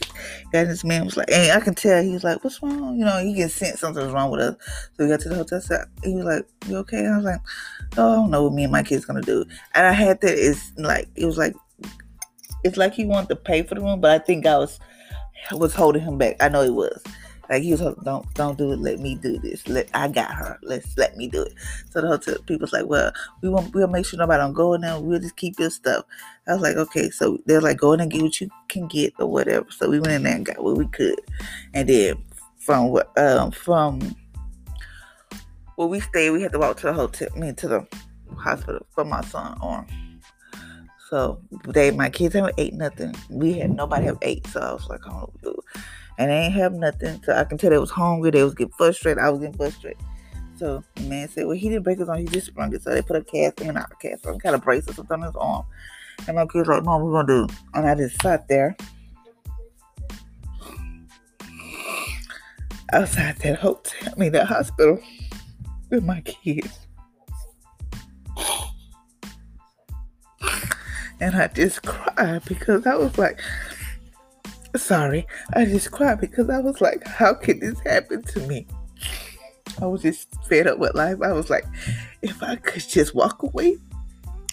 got 0.51 0.67
this 0.67 0.83
man 0.83 1.05
was 1.05 1.17
like, 1.17 1.31
and 1.31 1.51
I 1.51 1.59
can 1.59 1.73
tell 1.73 2.03
he 2.03 2.11
was 2.11 2.23
like, 2.23 2.43
what's 2.43 2.61
wrong? 2.61 2.95
You 2.97 3.05
know, 3.05 3.17
he 3.17 3.33
can 3.33 3.49
sense 3.49 3.79
something's 3.79 4.11
wrong 4.11 4.29
with 4.29 4.39
us. 4.39 4.55
So 4.95 5.03
we 5.03 5.09
got 5.09 5.19
to 5.21 5.29
the 5.29 5.35
hotel. 5.35 5.59
So 5.59 5.83
he 6.03 6.13
was 6.13 6.25
like, 6.25 6.47
you 6.67 6.77
okay? 6.77 6.99
And 6.99 7.13
I 7.13 7.17
was 7.17 7.25
like, 7.25 7.41
oh, 7.97 8.11
I 8.11 8.15
don't 8.17 8.29
know 8.29 8.43
what 8.43 8.53
me 8.53 8.63
and 8.63 8.71
my 8.71 8.83
kids 8.83 9.05
gonna 9.05 9.23
do. 9.23 9.45
And 9.73 9.87
I 9.87 9.93
had 9.93 10.21
that. 10.21 10.37
It's 10.37 10.71
like 10.77 11.09
it 11.15 11.25
was 11.25 11.39
like 11.39 11.55
it's 12.63 12.77
like 12.77 12.93
he 12.93 13.05
wanted 13.05 13.29
to 13.29 13.35
pay 13.35 13.63
for 13.63 13.73
the 13.73 13.81
room, 13.81 13.99
but 13.99 14.11
I 14.11 14.19
think 14.23 14.45
I 14.45 14.57
was 14.59 14.79
was 15.51 15.73
holding 15.73 16.03
him 16.03 16.19
back. 16.19 16.35
I 16.39 16.49
know 16.49 16.63
he 16.63 16.69
was. 16.69 17.01
Like 17.49 17.63
he 17.63 17.71
was 17.71 17.81
don't 18.03 18.33
don't 18.33 18.57
do 18.57 18.71
it. 18.71 18.79
Let 18.79 18.99
me 18.99 19.15
do 19.15 19.37
this. 19.39 19.67
Let 19.67 19.89
I 19.93 20.07
got 20.07 20.31
her. 20.31 20.59
Let's 20.63 20.97
let 20.97 21.15
me 21.15 21.27
do 21.27 21.43
it. 21.43 21.53
So 21.89 22.01
the 22.01 22.07
hotel 22.07 22.35
people's 22.45 22.73
like, 22.73 22.85
well, 22.85 23.11
we 23.41 23.49
won't. 23.49 23.73
We'll 23.73 23.87
make 23.87 24.05
sure 24.05 24.19
nobody 24.19 24.39
don't 24.39 24.53
go 24.53 24.73
in 24.73 24.81
there. 24.81 24.99
We'll 24.99 25.19
just 25.19 25.37
keep 25.37 25.59
your 25.59 25.69
stuff. 25.69 26.05
I 26.47 26.53
was 26.53 26.61
like, 26.61 26.75
okay. 26.75 27.09
So 27.09 27.37
they're 27.45 27.61
like, 27.61 27.77
go 27.77 27.93
in 27.93 28.01
and 28.01 28.11
get 28.11 28.21
what 28.21 28.41
you 28.41 28.49
can 28.67 28.87
get 28.87 29.13
or 29.19 29.27
whatever. 29.27 29.67
So 29.69 29.89
we 29.89 29.99
went 29.99 30.13
in 30.13 30.23
there 30.23 30.35
and 30.35 30.45
got 30.45 30.63
what 30.63 30.77
we 30.77 30.87
could, 30.87 31.19
and 31.73 31.87
then 31.87 32.15
from 32.57 32.89
what 32.89 33.17
um 33.17 33.51
from 33.51 34.15
where 35.75 35.87
we 35.87 35.99
stayed, 35.99 36.31
we 36.31 36.41
had 36.41 36.51
to 36.51 36.59
walk 36.59 36.77
to 36.77 36.87
the 36.87 36.93
hotel. 36.93 37.29
I 37.35 37.39
mean 37.39 37.55
to 37.55 37.67
the 37.67 37.87
hospital 38.35 38.85
for 38.91 39.05
my 39.05 39.21
son 39.21 39.57
on. 39.61 39.87
So 41.09 41.39
they, 41.65 41.91
my 41.91 42.09
kids 42.09 42.35
haven't 42.35 42.55
ate 42.57 42.73
nothing. 42.73 43.15
We 43.29 43.53
had 43.53 43.73
nobody 43.73 44.07
have 44.07 44.17
ate. 44.21 44.45
So 44.47 44.59
I 44.59 44.73
was 44.73 44.87
like, 44.89 45.07
I 45.07 45.11
don't 45.11 45.43
know. 45.43 45.55
And 46.17 46.31
they 46.31 46.35
ain't 46.35 46.53
have 46.53 46.73
nothing. 46.73 47.21
So 47.23 47.33
I 47.33 47.43
can 47.43 47.57
tell 47.57 47.69
they 47.69 47.77
was 47.77 47.91
hungry. 47.91 48.31
They 48.31 48.43
was 48.43 48.55
getting 48.55 48.73
frustrated. 48.77 49.19
I 49.19 49.29
was 49.29 49.39
getting 49.39 49.57
frustrated. 49.57 50.01
So 50.57 50.83
the 50.95 51.03
man 51.03 51.29
said, 51.29 51.45
well, 51.45 51.55
he 51.55 51.69
didn't 51.69 51.83
break 51.83 51.99
his 51.99 52.09
arm. 52.09 52.19
He 52.19 52.25
just 52.25 52.47
sprung 52.47 52.73
it. 52.73 52.81
So 52.81 52.89
they 52.89 53.03
put 53.03 53.15
a 53.15 53.23
cast, 53.23 53.61
I 53.61 53.69
not 53.69 53.91
a 53.91 53.95
cast, 53.95 54.23
some 54.23 54.39
kind 54.39 54.55
of 54.55 54.63
brace 54.63 54.89
or 54.89 54.93
something 54.93 55.21
on 55.21 55.27
his 55.27 55.35
arm. 55.35 55.63
And 56.27 56.35
my 56.35 56.47
kids 56.47 56.67
like, 56.67 56.83
Mom, 56.83 57.03
what 57.03 57.07
we 57.07 57.13
gonna 57.13 57.47
do? 57.47 57.53
And 57.75 57.87
I 57.87 57.93
just 57.93 58.19
sat 58.21 58.47
there. 58.47 58.75
Outside 62.91 63.35
that 63.37 63.59
hotel, 63.59 64.13
I 64.15 64.19
mean 64.19 64.31
that 64.31 64.47
hospital 64.47 64.99
with 65.89 66.03
my 66.03 66.21
kids. 66.21 66.87
and 71.19 71.35
I 71.35 71.47
just 71.47 71.83
cried 71.83 72.43
because 72.45 72.87
I 72.87 72.95
was 72.95 73.17
like, 73.17 73.39
sorry, 74.77 75.27
I 75.53 75.65
just 75.65 75.91
cried 75.91 76.19
because 76.19 76.49
I 76.49 76.59
was 76.59 76.81
like, 76.81 77.05
how 77.05 77.33
could 77.33 77.61
this 77.61 77.79
happen 77.81 78.23
to 78.23 78.39
me? 78.47 78.67
I 79.81 79.85
was 79.85 80.01
just 80.01 80.27
fed 80.45 80.67
up 80.67 80.79
with 80.79 80.95
life. 80.95 81.17
I 81.23 81.31
was 81.31 81.49
like, 81.49 81.65
if 82.21 82.41
I 82.41 82.55
could 82.55 82.87
just 82.87 83.13
walk 83.13 83.43
away, 83.43 83.77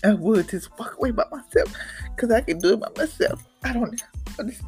I 0.05 0.13
would 0.13 0.49
just 0.49 0.77
walk 0.79 0.97
away 0.99 1.13
by 1.13 1.25
myself 1.31 1.75
because 2.15 2.31
I 2.31 2.43
can 2.43 2.59
do 2.59 2.75
it 2.75 2.81
by 2.81 2.89
myself. 2.97 3.43
I 3.63 3.73
don't 3.73 4.03
I 4.39 4.43
just, 4.43 4.63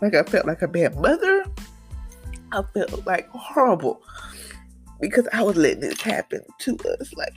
like 0.00 0.14
I 0.14 0.22
felt 0.24 0.46
like 0.46 0.62
a 0.62 0.68
bad 0.68 0.96
mother. 0.96 1.44
I 2.52 2.62
felt 2.74 3.06
like 3.06 3.28
horrible 3.30 4.02
because 5.00 5.28
I 5.32 5.42
was 5.42 5.56
letting 5.56 5.80
this 5.80 6.00
happen 6.00 6.40
to 6.60 6.78
us. 7.00 7.12
Like 7.14 7.34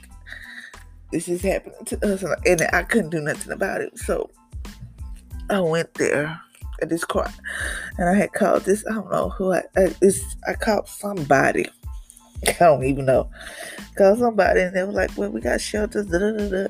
this 1.12 1.28
is 1.28 1.42
happening 1.42 1.84
to 1.86 2.14
us, 2.14 2.24
and 2.44 2.62
I 2.72 2.82
couldn't 2.82 3.10
do 3.10 3.20
nothing 3.20 3.52
about 3.52 3.82
it. 3.82 3.96
So 3.98 4.30
I 5.48 5.60
went 5.60 5.94
there 5.94 6.40
at 6.80 6.88
this 6.88 7.04
car, 7.04 7.32
and 7.98 8.08
I 8.08 8.14
had 8.14 8.32
called 8.32 8.62
this. 8.62 8.84
I 8.88 8.94
don't 8.94 9.10
know 9.10 9.30
who 9.30 9.52
I. 9.52 9.62
I 9.76 9.86
this 10.00 10.36
I 10.46 10.54
called 10.54 10.88
somebody. 10.88 11.66
I 12.46 12.52
don't 12.52 12.84
even 12.84 13.06
know. 13.06 13.30
Called 13.96 14.18
somebody, 14.18 14.60
and 14.60 14.76
they 14.76 14.82
were 14.82 14.92
like, 14.92 15.16
"Well, 15.16 15.30
we 15.30 15.40
got 15.40 15.60
shelters." 15.60 16.06
Da, 16.06 16.18
da, 16.18 16.48
da, 16.48 16.66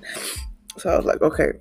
so 0.77 0.90
I 0.90 0.97
was 0.97 1.05
like, 1.05 1.23
"Okay." 1.23 1.53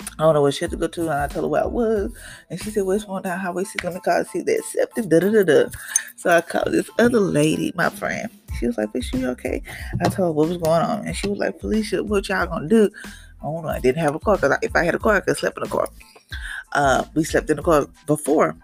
I 0.00 0.22
don't 0.22 0.34
know 0.34 0.42
what 0.42 0.54
she 0.54 0.64
had 0.64 0.72
to 0.72 0.76
go 0.76 0.88
to, 0.88 1.02
and 1.02 1.10
I 1.10 1.28
told 1.28 1.44
her 1.44 1.48
where 1.48 1.62
I 1.62 1.66
was, 1.66 2.12
and 2.50 2.60
she 2.60 2.70
said, 2.70 2.84
"Where's 2.84 3.06
one 3.06 3.22
down 3.22 3.38
Highway 3.38 3.62
6? 3.62 3.84
Let 3.84 3.94
me 3.94 4.00
call 4.00 4.24
see 4.24 4.40
that 4.40 4.58
accepted." 4.58 5.08
Da 5.08 5.20
da 5.20 5.30
da 5.30 5.42
da. 5.44 5.70
So 6.16 6.30
I 6.30 6.40
called 6.40 6.72
this 6.72 6.90
other 6.98 7.20
lady, 7.20 7.72
my 7.76 7.88
friend, 7.88 8.28
she 8.58 8.66
was 8.66 8.76
like, 8.76 8.88
"Is 8.94 9.12
you 9.12 9.28
okay?" 9.28 9.62
I 10.00 10.08
told 10.08 10.28
her 10.28 10.32
what 10.32 10.48
was 10.48 10.56
going 10.56 10.82
on, 10.82 11.06
and 11.06 11.16
she 11.16 11.28
was 11.28 11.38
like, 11.38 11.60
"Felicia, 11.60 12.02
what 12.02 12.28
y'all 12.28 12.46
gonna 12.46 12.68
do?" 12.68 12.90
I 13.40 13.44
don't 13.44 13.62
know. 13.62 13.68
I 13.68 13.78
didn't 13.78 14.02
have 14.02 14.14
a 14.14 14.18
car 14.18 14.36
because 14.36 14.58
if 14.62 14.74
I 14.74 14.84
had 14.84 14.96
a 14.96 14.98
car, 14.98 15.16
I 15.16 15.20
could 15.20 15.36
sleep 15.36 15.52
in 15.56 15.62
the 15.62 15.68
car. 15.68 15.88
Uh, 16.72 17.04
we 17.14 17.24
slept 17.24 17.50
in 17.50 17.56
the 17.56 17.62
car 17.62 17.86
before. 18.06 18.56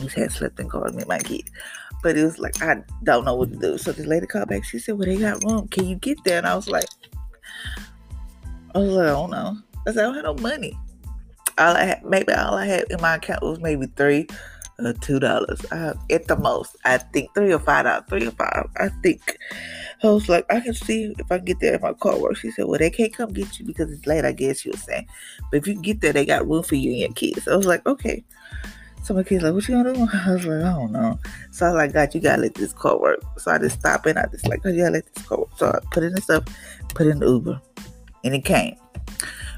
We 0.00 0.08
had 0.08 0.32
slept 0.32 0.60
in 0.60 0.68
cars 0.68 0.92
with 0.92 1.08
my 1.08 1.18
kid, 1.18 1.48
but 2.02 2.16
it 2.16 2.24
was 2.24 2.38
like 2.38 2.62
I 2.62 2.82
don't 3.04 3.24
know 3.24 3.34
what 3.34 3.52
to 3.52 3.58
do. 3.58 3.78
So 3.78 3.92
this 3.92 4.06
lady 4.06 4.26
called 4.26 4.48
back. 4.48 4.64
She 4.64 4.78
said, 4.78 4.98
"Well, 4.98 5.06
they 5.06 5.16
got 5.16 5.42
room. 5.44 5.68
Can 5.68 5.86
you 5.86 5.96
get 5.96 6.22
there?" 6.24 6.38
And 6.38 6.46
I 6.46 6.54
was 6.54 6.68
like, 6.68 6.88
"I 8.74 8.78
was 8.78 8.92
like, 8.92 9.06
I 9.06 9.10
don't 9.10 9.30
know." 9.30 9.56
I 9.86 9.92
said, 9.92 9.98
"I 9.98 10.02
don't 10.02 10.14
have 10.14 10.24
no 10.24 10.34
money. 10.34 10.78
All 11.58 11.74
I 11.74 11.84
had, 11.84 12.04
maybe 12.04 12.32
all 12.34 12.54
I 12.54 12.66
had 12.66 12.84
in 12.90 13.00
my 13.00 13.14
account 13.14 13.42
was 13.42 13.60
maybe 13.60 13.86
three 13.96 14.26
uh, 14.78 14.92
two 15.00 15.18
dollars 15.18 15.64
uh, 15.72 15.94
at 16.10 16.26
the 16.26 16.36
most. 16.36 16.76
I 16.84 16.98
think 16.98 17.32
three 17.34 17.52
or 17.52 17.58
five 17.58 17.84
dollars, 17.84 18.04
three 18.08 18.26
or 18.26 18.32
five. 18.32 18.68
I 18.76 18.88
think. 19.02 19.38
I 20.02 20.08
was 20.08 20.28
like, 20.28 20.44
I 20.50 20.60
can 20.60 20.74
see 20.74 21.14
if 21.18 21.32
I 21.32 21.38
can 21.38 21.46
get 21.46 21.60
there 21.60 21.74
if 21.74 21.82
my 21.82 21.94
car 21.94 22.18
works. 22.18 22.40
She 22.40 22.50
said, 22.50 22.66
Well, 22.66 22.78
they 22.78 22.90
can't 22.90 23.12
come 23.12 23.32
get 23.32 23.58
you 23.58 23.64
because 23.64 23.90
it's 23.90 24.06
late. 24.06 24.24
I 24.24 24.32
guess 24.32 24.60
she 24.60 24.70
was 24.70 24.82
saying, 24.82 25.06
but 25.50 25.58
if 25.58 25.66
you 25.66 25.74
get 25.74 26.00
there, 26.00 26.12
they 26.12 26.26
got 26.26 26.46
room 26.46 26.62
for 26.62 26.74
you 26.74 26.90
and 26.90 27.00
your 27.00 27.12
kids. 27.12 27.48
I 27.48 27.56
was 27.56 27.66
like, 27.66 27.86
Okay. 27.86 28.22
So 29.02 29.14
my 29.14 29.22
kids 29.22 29.42
like, 29.42 29.54
What 29.54 29.68
you 29.68 29.74
gonna 29.74 29.94
do? 29.94 30.00
I 30.12 30.32
was 30.32 30.46
like, 30.46 30.64
I 30.64 30.72
don't 30.72 30.92
know. 30.92 31.18
So 31.50 31.66
I 31.66 31.70
was 31.70 31.76
like, 31.76 31.92
God, 31.92 32.14
you 32.14 32.20
gotta 32.20 32.42
let 32.42 32.54
this 32.54 32.72
car 32.72 32.98
work. 32.98 33.20
So 33.38 33.50
I 33.50 33.58
just 33.58 33.80
stopped 33.80 34.06
and 34.06 34.18
I 34.18 34.26
just 34.26 34.46
like, 34.46 34.60
Oh, 34.64 34.68
you 34.68 34.82
gotta 34.82 34.92
let 34.92 35.14
this 35.14 35.26
car 35.26 35.38
work. 35.38 35.50
So 35.56 35.68
I 35.68 35.78
put 35.90 36.02
in 36.02 36.12
the 36.12 36.20
stuff, 36.20 36.44
put 36.94 37.06
in 37.06 37.18
the 37.18 37.26
Uber, 37.26 37.60
and 38.24 38.34
it 38.34 38.44
came. 38.44 38.76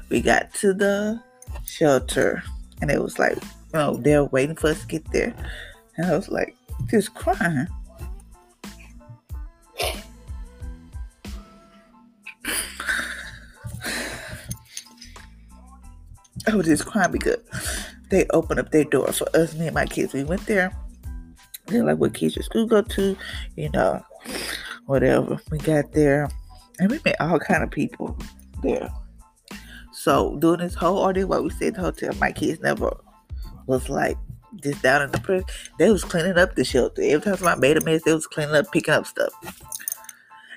We 0.09 0.21
got 0.21 0.53
to 0.55 0.73
the 0.73 1.21
shelter, 1.65 2.41
and 2.81 2.89
it 2.89 3.01
was 3.01 3.19
like 3.19 3.35
you 3.35 3.41
know, 3.73 3.97
they're 3.97 4.25
waiting 4.25 4.55
for 4.55 4.69
us 4.69 4.81
to 4.81 4.87
get 4.87 5.11
there. 5.11 5.35
And 5.97 6.07
I 6.07 6.15
was 6.15 6.29
like, 6.29 6.55
just 6.89 7.13
crying. 7.13 7.67
Oh, 16.49 16.53
I 16.53 16.55
was 16.55 16.65
just 16.65 16.85
crying 16.87 17.11
because 17.11 17.37
they 18.09 18.25
opened 18.31 18.59
up 18.59 18.71
their 18.71 18.83
door 18.83 19.11
for 19.11 19.27
us, 19.35 19.53
me 19.53 19.67
and 19.67 19.75
my 19.75 19.85
kids. 19.85 20.13
We 20.13 20.23
went 20.23 20.45
there. 20.47 20.75
They're 21.67 21.83
like, 21.83 21.99
what 21.99 22.15
kids 22.15 22.35
your 22.35 22.43
school 22.43 22.65
go 22.65 22.81
to? 22.81 23.15
You 23.55 23.69
know, 23.69 24.03
whatever. 24.87 25.39
We 25.51 25.59
got 25.59 25.93
there 25.93 26.27
and 26.79 26.89
we 26.89 26.99
met 27.05 27.21
all 27.21 27.39
kind 27.39 27.63
of 27.63 27.69
people 27.69 28.17
there. 28.63 28.89
So 29.91 30.37
during 30.37 30.61
this 30.61 30.73
whole 30.73 30.97
ordeal, 30.97 31.27
while 31.27 31.43
we 31.43 31.51
stayed 31.51 31.67
at 31.69 31.75
the 31.75 31.81
hotel, 31.81 32.13
my 32.19 32.31
kids 32.31 32.61
never 32.61 32.97
was 33.67 33.87
like 33.87 34.17
just 34.63 34.81
down 34.81 35.03
in 35.03 35.11
the 35.11 35.19
prison. 35.19 35.45
They 35.77 35.91
was 35.91 36.03
cleaning 36.03 36.37
up 36.37 36.55
the 36.55 36.63
shelter. 36.63 37.03
Every 37.03 37.21
time 37.21 37.37
somebody 37.37 37.61
made 37.61 37.77
a 37.77 37.85
mess, 37.85 38.01
they 38.03 38.13
was 38.13 38.25
cleaning 38.25 38.55
up, 38.55 38.71
picking 38.71 38.95
up 38.95 39.05
stuff. 39.05 39.31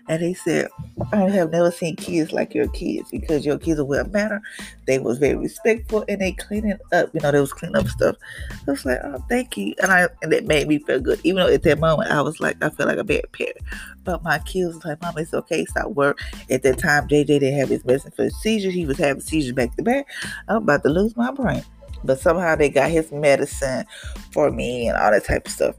And 0.09 0.21
they 0.21 0.35
said, 0.35 0.69
I 1.13 1.29
have 1.29 1.53
never 1.53 1.71
seen 1.71 1.95
kids 1.95 2.33
like 2.33 2.55
your 2.55 2.69
kids 2.69 3.11
because 3.11 3.47
your 3.47 3.59
kids 3.59 3.79
are 3.79 3.85
well 3.85 4.05
mannered. 4.07 4.43
They 4.87 4.99
was 4.99 5.19
very 5.19 5.37
respectful 5.37 6.05
and 6.09 6.21
they 6.21 6.33
cleaning 6.33 6.79
up. 6.93 7.11
You 7.15 7.21
know, 7.21 7.31
they 7.31 7.41
was 7.41 7.53
cleaning 7.53 7.77
up 7.77 7.87
stuff. 7.87 8.17
I 8.51 8.71
was 8.71 8.85
like, 8.85 8.99
oh, 9.05 9.25
thank 9.29 9.57
you. 9.57 9.75
And 9.81 9.93
I 9.93 10.09
and 10.23 10.33
it 10.33 10.47
made 10.47 10.67
me 10.67 10.79
feel 10.79 11.01
good. 11.01 11.21
Even 11.23 11.45
though 11.45 11.53
at 11.53 11.63
that 11.63 11.79
moment 11.79 12.11
I 12.11 12.21
was 12.21 12.41
like, 12.41 12.63
I 12.63 12.71
feel 12.71 12.87
like 12.87 12.99
a 12.99 13.05
bad 13.05 13.31
parent. 13.33 13.59
But 14.03 14.25
my 14.25 14.41
kids 14.41 14.75
was 14.75 14.85
like, 14.85 15.01
Mom, 15.03 15.17
it's 15.19 15.35
okay, 15.35 15.65
stop 15.67 15.93
work. 15.93 16.19
At 16.51 16.63
that 16.65 16.79
time, 16.79 17.07
JJ 17.07 17.27
didn't 17.27 17.59
have 17.59 17.69
his 17.69 17.85
medicine 17.85 18.13
for 18.13 18.29
seizures. 18.29 18.75
He 18.75 18.87
was 18.87 18.99
having 18.99 19.23
seizures 19.23 19.53
back 19.53 19.77
to 19.77 19.83
back. 19.83 20.07
I'm 20.49 20.57
about 20.57 20.83
to 20.83 20.89
lose 20.89 21.17
my 21.17 21.31
brain. 21.31 21.65
But 22.05 22.19
somehow 22.19 22.57
they 22.57 22.69
got 22.69 22.91
his 22.91 23.13
medicine 23.13 23.87
for 24.33 24.51
me 24.51 24.89
and 24.89 24.99
all 24.99 25.13
that 25.13 25.25
type 25.25 25.47
of 25.47 25.53
stuff. 25.53 25.77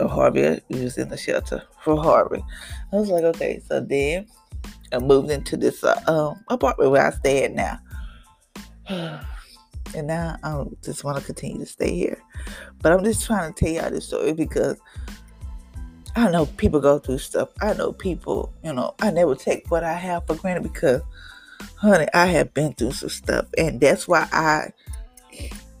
Harvey, 0.00 0.60
he 0.68 0.84
was 0.84 0.98
in 0.98 1.08
the 1.08 1.16
shelter 1.16 1.62
for 1.82 2.00
Harvey. 2.00 2.44
I 2.92 2.96
was 2.96 3.08
like, 3.08 3.24
okay. 3.24 3.60
So 3.66 3.80
then 3.80 4.26
I 4.92 4.98
moved 4.98 5.30
into 5.30 5.56
this 5.56 5.84
uh, 5.84 6.00
um, 6.06 6.44
apartment 6.48 6.90
where 6.90 7.06
I 7.06 7.10
stay 7.10 7.44
at 7.44 7.52
now. 7.52 7.78
and 9.94 10.06
now 10.06 10.36
I 10.42 10.64
just 10.82 11.04
want 11.04 11.18
to 11.18 11.24
continue 11.24 11.58
to 11.58 11.66
stay 11.66 11.94
here. 11.94 12.22
But 12.80 12.92
I'm 12.92 13.04
just 13.04 13.26
trying 13.26 13.52
to 13.52 13.64
tell 13.64 13.72
y'all 13.72 13.90
this 13.90 14.06
story 14.06 14.32
because 14.32 14.78
I 16.16 16.30
know 16.30 16.46
people 16.46 16.80
go 16.80 16.98
through 16.98 17.18
stuff. 17.18 17.50
I 17.60 17.74
know 17.74 17.92
people, 17.92 18.52
you 18.64 18.72
know, 18.72 18.94
I 19.00 19.10
never 19.10 19.34
take 19.34 19.70
what 19.70 19.84
I 19.84 19.92
have 19.92 20.26
for 20.26 20.34
granted 20.34 20.62
because, 20.62 21.02
honey, 21.76 22.06
I 22.14 22.26
have 22.26 22.54
been 22.54 22.72
through 22.74 22.92
some 22.92 23.08
stuff. 23.08 23.46
And 23.56 23.80
that's 23.80 24.08
why 24.08 24.28
I 24.32 24.72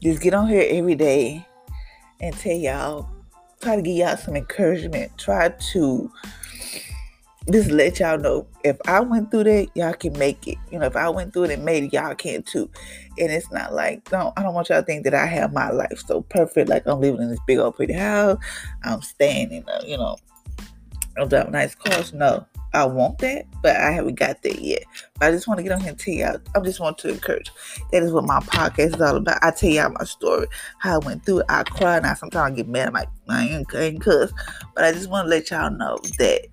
just 0.02 0.22
get 0.22 0.34
on 0.34 0.48
here 0.48 0.64
every 0.68 0.94
day 0.94 1.46
and 2.20 2.36
tell 2.36 2.56
y'all 2.56 3.08
try 3.60 3.76
to 3.76 3.82
give 3.82 3.96
y'all 3.96 4.16
some 4.16 4.36
encouragement. 4.36 5.16
Try 5.18 5.50
to 5.72 6.10
just 7.50 7.70
let 7.70 7.98
y'all 7.98 8.18
know 8.18 8.46
if 8.62 8.76
I 8.86 9.00
went 9.00 9.30
through 9.30 9.44
that, 9.44 9.68
y'all 9.74 9.94
can 9.94 10.16
make 10.18 10.46
it. 10.46 10.58
You 10.70 10.78
know, 10.78 10.86
if 10.86 10.96
I 10.96 11.08
went 11.08 11.32
through 11.32 11.44
it 11.44 11.52
and 11.52 11.64
made 11.64 11.84
it, 11.84 11.92
y'all 11.92 12.14
can 12.14 12.42
too. 12.42 12.70
And 13.18 13.30
it's 13.30 13.50
not 13.50 13.72
like, 13.72 14.08
don't 14.10 14.32
I 14.36 14.42
don't 14.42 14.54
want 14.54 14.68
y'all 14.68 14.80
to 14.80 14.86
think 14.86 15.04
that 15.04 15.14
I 15.14 15.26
have 15.26 15.52
my 15.52 15.70
life 15.70 16.02
so 16.06 16.22
perfect, 16.22 16.68
like 16.68 16.86
I'm 16.86 17.00
living 17.00 17.22
in 17.22 17.30
this 17.30 17.40
big 17.46 17.58
old 17.58 17.76
pretty 17.76 17.94
house. 17.94 18.38
I'm 18.84 19.02
staying 19.02 19.52
in 19.52 19.64
uh, 19.68 19.80
a, 19.82 19.86
you 19.86 19.96
know, 19.96 20.16
I'm 21.16 21.28
driving 21.28 21.52
nice 21.52 21.74
cars. 21.74 22.12
No. 22.12 22.46
I 22.74 22.84
want 22.84 23.18
that, 23.18 23.46
but 23.62 23.76
I 23.76 23.90
haven't 23.90 24.16
got 24.16 24.42
that 24.42 24.60
yet. 24.60 24.84
But 25.18 25.28
I 25.28 25.30
just 25.30 25.48
want 25.48 25.58
to 25.58 25.64
get 25.64 25.72
on 25.72 25.80
here 25.80 25.90
and 25.90 25.98
tell 25.98 26.14
y'all. 26.14 26.40
I 26.54 26.60
just 26.60 26.80
want 26.80 26.98
to 26.98 27.08
encourage. 27.08 27.50
That 27.92 28.02
is 28.02 28.12
what 28.12 28.24
my 28.24 28.40
podcast 28.40 28.94
is 28.96 29.00
all 29.00 29.16
about. 29.16 29.38
I 29.42 29.50
tell 29.50 29.70
y'all 29.70 29.90
my 29.90 30.04
story, 30.04 30.46
how 30.78 31.00
I 31.00 31.04
went 31.04 31.24
through 31.24 31.40
it. 31.40 31.46
I 31.48 31.62
cry 31.62 31.98
now. 32.00 32.14
Sometimes 32.14 32.52
I 32.52 32.56
get 32.56 32.68
mad. 32.68 32.88
I'm 32.88 32.94
like, 32.94 33.08
I 33.28 33.48
ain't, 33.48 33.74
ain't 33.74 34.00
cuss. 34.00 34.32
But 34.74 34.84
I 34.84 34.92
just 34.92 35.08
want 35.08 35.26
to 35.26 35.30
let 35.30 35.50
y'all 35.50 35.70
know 35.70 35.98
that 36.18 36.46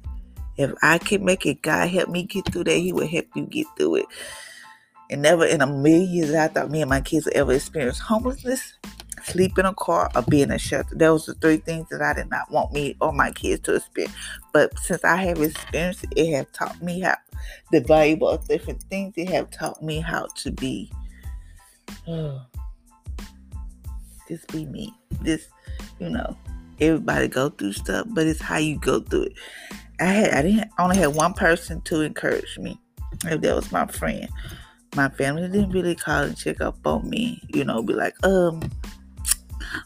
if 0.57 0.71
I 0.81 0.97
can 0.97 1.25
make 1.25 1.45
it, 1.45 1.61
God 1.61 1.89
help 1.89 2.09
me 2.09 2.23
get 2.23 2.51
through 2.51 2.63
that. 2.65 2.77
He 2.77 2.93
will 2.93 3.07
help 3.07 3.27
you 3.35 3.45
get 3.45 3.67
through 3.77 3.95
it. 3.95 4.05
And 5.11 5.21
never 5.21 5.45
in 5.45 5.61
a 5.61 5.67
million 5.67 6.09
years 6.09 6.33
I 6.33 6.47
thought 6.47 6.71
me 6.71 6.81
and 6.81 6.89
my 6.89 7.01
kids 7.01 7.25
would 7.25 7.35
ever 7.35 7.53
experience 7.53 7.99
homelessness 7.99 8.73
sleep 9.25 9.57
in 9.57 9.65
a 9.65 9.73
car, 9.73 10.09
or 10.15 10.21
be 10.23 10.41
in 10.41 10.51
a 10.51 10.57
shelter. 10.57 10.95
Those 10.95 11.27
are 11.29 11.33
three 11.35 11.57
things 11.57 11.87
that 11.89 12.01
I 12.01 12.13
did 12.13 12.29
not 12.29 12.51
want 12.51 12.73
me 12.73 12.95
or 13.01 13.11
my 13.11 13.31
kids 13.31 13.61
to 13.63 13.75
experience. 13.75 14.15
But 14.53 14.77
since 14.79 15.03
I 15.03 15.15
have 15.17 15.41
experienced 15.41 16.03
it, 16.05 16.13
it 16.15 16.35
have 16.35 16.51
taught 16.51 16.81
me 16.81 17.01
how 17.01 17.15
the 17.71 17.81
valuable 17.81 18.29
of 18.29 18.47
different 18.47 18.83
things. 18.83 19.13
It 19.17 19.29
have 19.29 19.51
taught 19.51 19.81
me 19.83 19.99
how 19.99 20.27
to 20.35 20.51
be. 20.51 20.91
Just 24.27 24.47
be 24.51 24.65
me. 24.65 24.93
This, 25.21 25.47
you 25.99 26.09
know, 26.09 26.35
everybody 26.79 27.27
go 27.27 27.49
through 27.49 27.73
stuff, 27.73 28.07
but 28.09 28.25
it's 28.25 28.41
how 28.41 28.57
you 28.57 28.79
go 28.79 28.99
through 28.99 29.23
it. 29.23 29.33
I 29.99 30.05
had 30.05 30.33
I 30.33 30.41
didn't 30.41 30.71
only 30.79 30.97
had 30.97 31.15
one 31.15 31.33
person 31.33 31.81
to 31.81 32.01
encourage 32.01 32.57
me. 32.57 32.79
If 33.25 33.41
that 33.41 33.55
was 33.55 33.71
my 33.71 33.85
friend. 33.87 34.27
My 34.95 35.09
family 35.09 35.43
didn't 35.43 35.71
really 35.71 35.95
call 35.95 36.23
and 36.23 36.37
check 36.37 36.61
up 36.61 36.77
on 36.85 37.09
me, 37.09 37.41
you 37.53 37.65
know, 37.65 37.83
be 37.83 37.93
like, 37.93 38.15
um, 38.25 38.61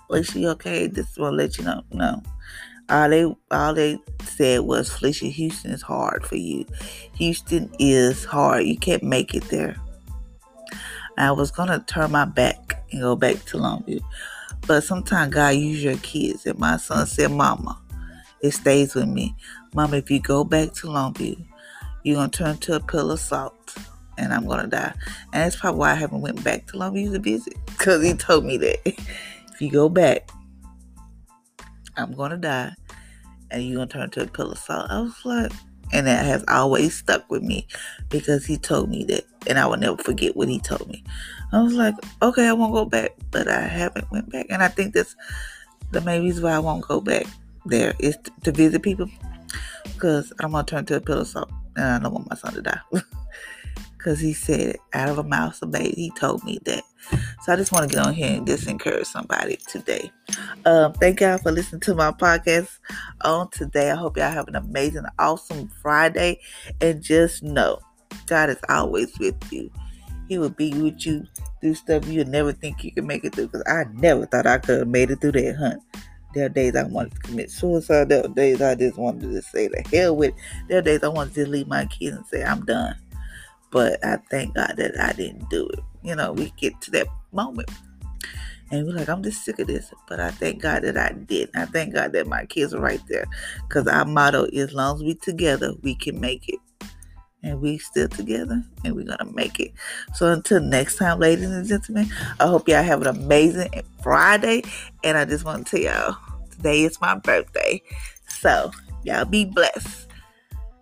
was 0.09 0.27
she 0.27 0.47
okay? 0.47 0.87
This 0.87 1.17
will 1.17 1.31
let 1.31 1.57
you 1.57 1.63
know. 1.63 1.83
No. 1.91 2.21
All 2.89 3.09
they 3.09 3.35
all 3.51 3.73
they 3.73 3.99
said 4.23 4.61
was 4.61 4.91
Felicia 4.91 5.27
Houston 5.27 5.71
is 5.71 5.81
hard 5.81 6.25
for 6.25 6.37
you. 6.37 6.65
Houston 7.15 7.71
is 7.77 8.25
hard. 8.25 8.65
You 8.65 8.77
can't 8.77 9.03
make 9.03 9.35
it 9.35 9.43
there. 9.45 9.75
I 11.17 11.31
was 11.31 11.51
gonna 11.51 11.83
turn 11.85 12.11
my 12.11 12.25
back 12.25 12.83
and 12.91 13.01
go 13.01 13.15
back 13.15 13.43
to 13.45 13.57
Longview. 13.57 14.01
But 14.65 14.83
sometimes 14.83 15.33
God 15.33 15.49
use 15.55 15.83
your 15.83 15.97
kids. 15.97 16.45
And 16.45 16.57
my 16.57 16.77
son 16.77 17.05
said, 17.05 17.31
Mama, 17.31 17.79
it 18.41 18.51
stays 18.51 18.95
with 18.95 19.07
me. 19.07 19.35
Mama, 19.73 19.97
if 19.97 20.09
you 20.09 20.19
go 20.19 20.43
back 20.43 20.73
to 20.75 20.87
Longview, 20.87 21.45
you're 22.03 22.15
gonna 22.15 22.29
turn 22.29 22.57
to 22.59 22.75
a 22.75 22.79
pill 22.79 23.11
of 23.11 23.19
salt 23.19 23.75
and 24.17 24.33
I'm 24.33 24.47
gonna 24.47 24.67
die. 24.67 24.93
And 25.33 25.43
that's 25.43 25.55
probably 25.55 25.79
why 25.79 25.91
I 25.91 25.95
haven't 25.95 26.21
went 26.21 26.43
back 26.43 26.67
to 26.67 26.73
Longview 26.73 27.13
to 27.13 27.19
visit. 27.19 27.55
Cause 27.77 28.03
he 28.03 28.13
told 28.13 28.45
me 28.45 28.57
that. 28.57 28.93
if 29.59 29.63
you 29.63 29.71
go 29.71 29.89
back, 29.89 30.31
I'm 31.97 32.13
gonna 32.13 32.37
die, 32.37 32.71
and 33.51 33.61
you're 33.61 33.75
gonna 33.75 33.87
turn 33.87 34.09
to 34.11 34.21
a 34.21 34.27
pillar 34.27 34.53
of 34.53 34.57
salt. 34.57 34.89
I 34.89 35.01
was 35.01 35.25
like, 35.25 35.51
and 35.91 36.07
that 36.07 36.25
has 36.25 36.45
always 36.47 36.95
stuck 36.95 37.29
with 37.29 37.43
me 37.43 37.67
because 38.07 38.45
he 38.45 38.55
told 38.55 38.89
me 38.89 39.03
that, 39.09 39.25
and 39.47 39.59
I 39.59 39.65
will 39.65 39.75
never 39.75 39.97
forget 39.97 40.37
what 40.37 40.47
he 40.47 40.59
told 40.59 40.87
me. 40.87 41.03
I 41.51 41.61
was 41.61 41.73
like, 41.73 41.93
okay, 42.21 42.47
I 42.47 42.53
won't 42.53 42.71
go 42.71 42.85
back, 42.85 43.11
but 43.31 43.49
I 43.49 43.59
haven't 43.59 44.09
went 44.11 44.29
back, 44.29 44.45
and 44.49 44.63
I 44.63 44.69
think 44.69 44.93
that's 44.93 45.13
the 45.91 45.99
main 45.99 46.23
reason 46.23 46.45
why 46.45 46.53
I 46.53 46.59
won't 46.59 46.87
go 46.87 47.01
back 47.01 47.25
there 47.65 47.95
is 47.99 48.15
to, 48.15 48.31
to 48.45 48.53
visit 48.53 48.81
people 48.81 49.09
because 49.83 50.31
I'm 50.39 50.51
gonna 50.51 50.63
turn 50.63 50.85
to 50.85 50.95
a 50.95 51.01
pillar 51.01 51.23
of 51.23 51.27
salt, 51.27 51.51
and 51.75 51.85
I 51.85 51.99
don't 51.99 52.13
want 52.13 52.29
my 52.29 52.37
son 52.37 52.53
to 52.53 52.61
die. 52.61 52.79
Because 53.97 54.21
he 54.21 54.31
said, 54.31 54.77
out 54.93 55.09
of 55.09 55.17
a 55.17 55.23
mouth 55.23 55.61
of 55.61 55.71
baby, 55.71 55.93
he 55.93 56.11
told 56.11 56.45
me 56.45 56.57
that. 56.63 56.85
So 57.43 57.53
I 57.53 57.55
just 57.55 57.71
want 57.71 57.89
to 57.89 57.95
get 57.95 58.05
on 58.05 58.13
here 58.13 58.37
and 58.37 58.45
just 58.45 58.67
encourage 58.67 59.07
somebody 59.07 59.57
today. 59.67 60.11
Um, 60.65 60.93
thank 60.93 61.21
y'all 61.21 61.37
for 61.37 61.51
listening 61.51 61.81
to 61.81 61.95
my 61.95 62.11
podcast 62.11 62.77
on 63.21 63.49
today. 63.49 63.91
I 63.91 63.95
hope 63.95 64.17
y'all 64.17 64.31
have 64.31 64.47
an 64.47 64.55
amazing, 64.55 65.05
awesome 65.17 65.69
Friday. 65.81 66.39
And 66.81 67.01
just 67.01 67.43
know, 67.43 67.79
God 68.27 68.49
is 68.49 68.59
always 68.69 69.17
with 69.19 69.35
you. 69.51 69.71
He 70.27 70.37
will 70.37 70.49
be 70.49 70.73
with 70.73 71.05
you 71.05 71.25
through 71.61 71.75
stuff 71.75 72.07
you 72.07 72.23
never 72.23 72.51
think 72.51 72.83
you 72.83 72.91
can 72.91 73.07
make 73.07 73.23
it 73.23 73.33
through. 73.33 73.47
Because 73.47 73.63
I 73.67 73.85
never 73.93 74.25
thought 74.25 74.45
I 74.45 74.59
could 74.59 74.79
have 74.79 74.87
made 74.87 75.09
it 75.11 75.21
through 75.21 75.31
that 75.33 75.55
hunt. 75.55 75.81
There 76.35 76.45
are 76.45 76.49
days 76.49 76.75
I 76.75 76.83
wanted 76.83 77.13
to 77.15 77.19
commit 77.21 77.49
suicide. 77.49 78.09
There 78.09 78.23
are 78.23 78.27
days 78.27 78.61
I 78.61 78.75
just 78.75 78.97
wanted 78.97 79.31
to 79.31 79.41
say 79.41 79.67
the 79.67 79.83
hell 79.91 80.15
with. 80.15 80.29
It. 80.29 80.35
There 80.67 80.77
are 80.77 80.83
days 80.83 81.03
I 81.03 81.07
wanted 81.07 81.33
to 81.35 81.49
leave 81.49 81.67
my 81.67 81.85
kids 81.85 82.17
and 82.17 82.25
say 82.27 82.43
I'm 82.43 82.63
done. 82.65 82.95
But 83.71 84.03
I 84.05 84.17
thank 84.29 84.53
God 84.55 84.73
that 84.77 84.99
I 84.99 85.13
didn't 85.13 85.49
do 85.49 85.67
it. 85.67 85.79
You 86.03 86.15
know, 86.15 86.33
we 86.33 86.51
get 86.57 86.79
to 86.81 86.91
that 86.91 87.07
moment. 87.31 87.69
And 88.71 88.85
we're 88.85 88.93
like, 88.93 89.09
I'm 89.09 89.23
just 89.23 89.43
sick 89.43 89.59
of 89.59 89.67
this. 89.67 89.91
But 90.07 90.19
I 90.19 90.31
thank 90.31 90.61
God 90.61 90.83
that 90.83 90.97
I 90.97 91.13
did. 91.13 91.49
I 91.55 91.65
thank 91.65 91.93
God 91.95 92.13
that 92.13 92.27
my 92.27 92.45
kids 92.45 92.73
are 92.73 92.79
right 92.79 93.01
there. 93.07 93.25
Because 93.67 93.87
our 93.87 94.05
motto 94.05 94.45
is, 94.45 94.69
as 94.69 94.73
long 94.73 94.95
as 94.95 95.03
we 95.03 95.15
together, 95.15 95.73
we 95.81 95.95
can 95.95 96.19
make 96.19 96.47
it. 96.47 96.59
And 97.41 97.61
we 97.61 97.77
still 97.77 98.09
together 98.09 98.61
and 98.83 98.95
we're 98.95 99.05
gonna 99.05 99.31
make 99.31 99.61
it. 99.61 99.71
So 100.13 100.29
until 100.29 100.59
next 100.59 100.97
time, 100.97 101.19
ladies 101.19 101.49
and 101.49 101.65
gentlemen, 101.65 102.11
I 102.37 102.47
hope 102.47 102.67
y'all 102.67 102.83
have 102.83 103.01
an 103.01 103.07
amazing 103.07 103.69
Friday. 104.03 104.63
And 105.05 105.17
I 105.17 105.23
just 105.23 105.45
want 105.45 105.65
to 105.67 105.77
tell 105.77 105.93
y'all, 105.93 106.17
today 106.51 106.83
is 106.83 106.99
my 106.99 107.15
birthday. 107.15 107.81
So 108.27 108.71
y'all 109.03 109.23
be 109.23 109.45
blessed. 109.45 110.09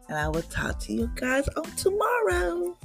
And 0.09 0.17
I 0.17 0.29
will 0.29 0.41
talk 0.43 0.79
to 0.81 0.93
you 0.93 1.11
guys 1.15 1.47
on 1.49 1.63
tomorrow. 1.75 2.75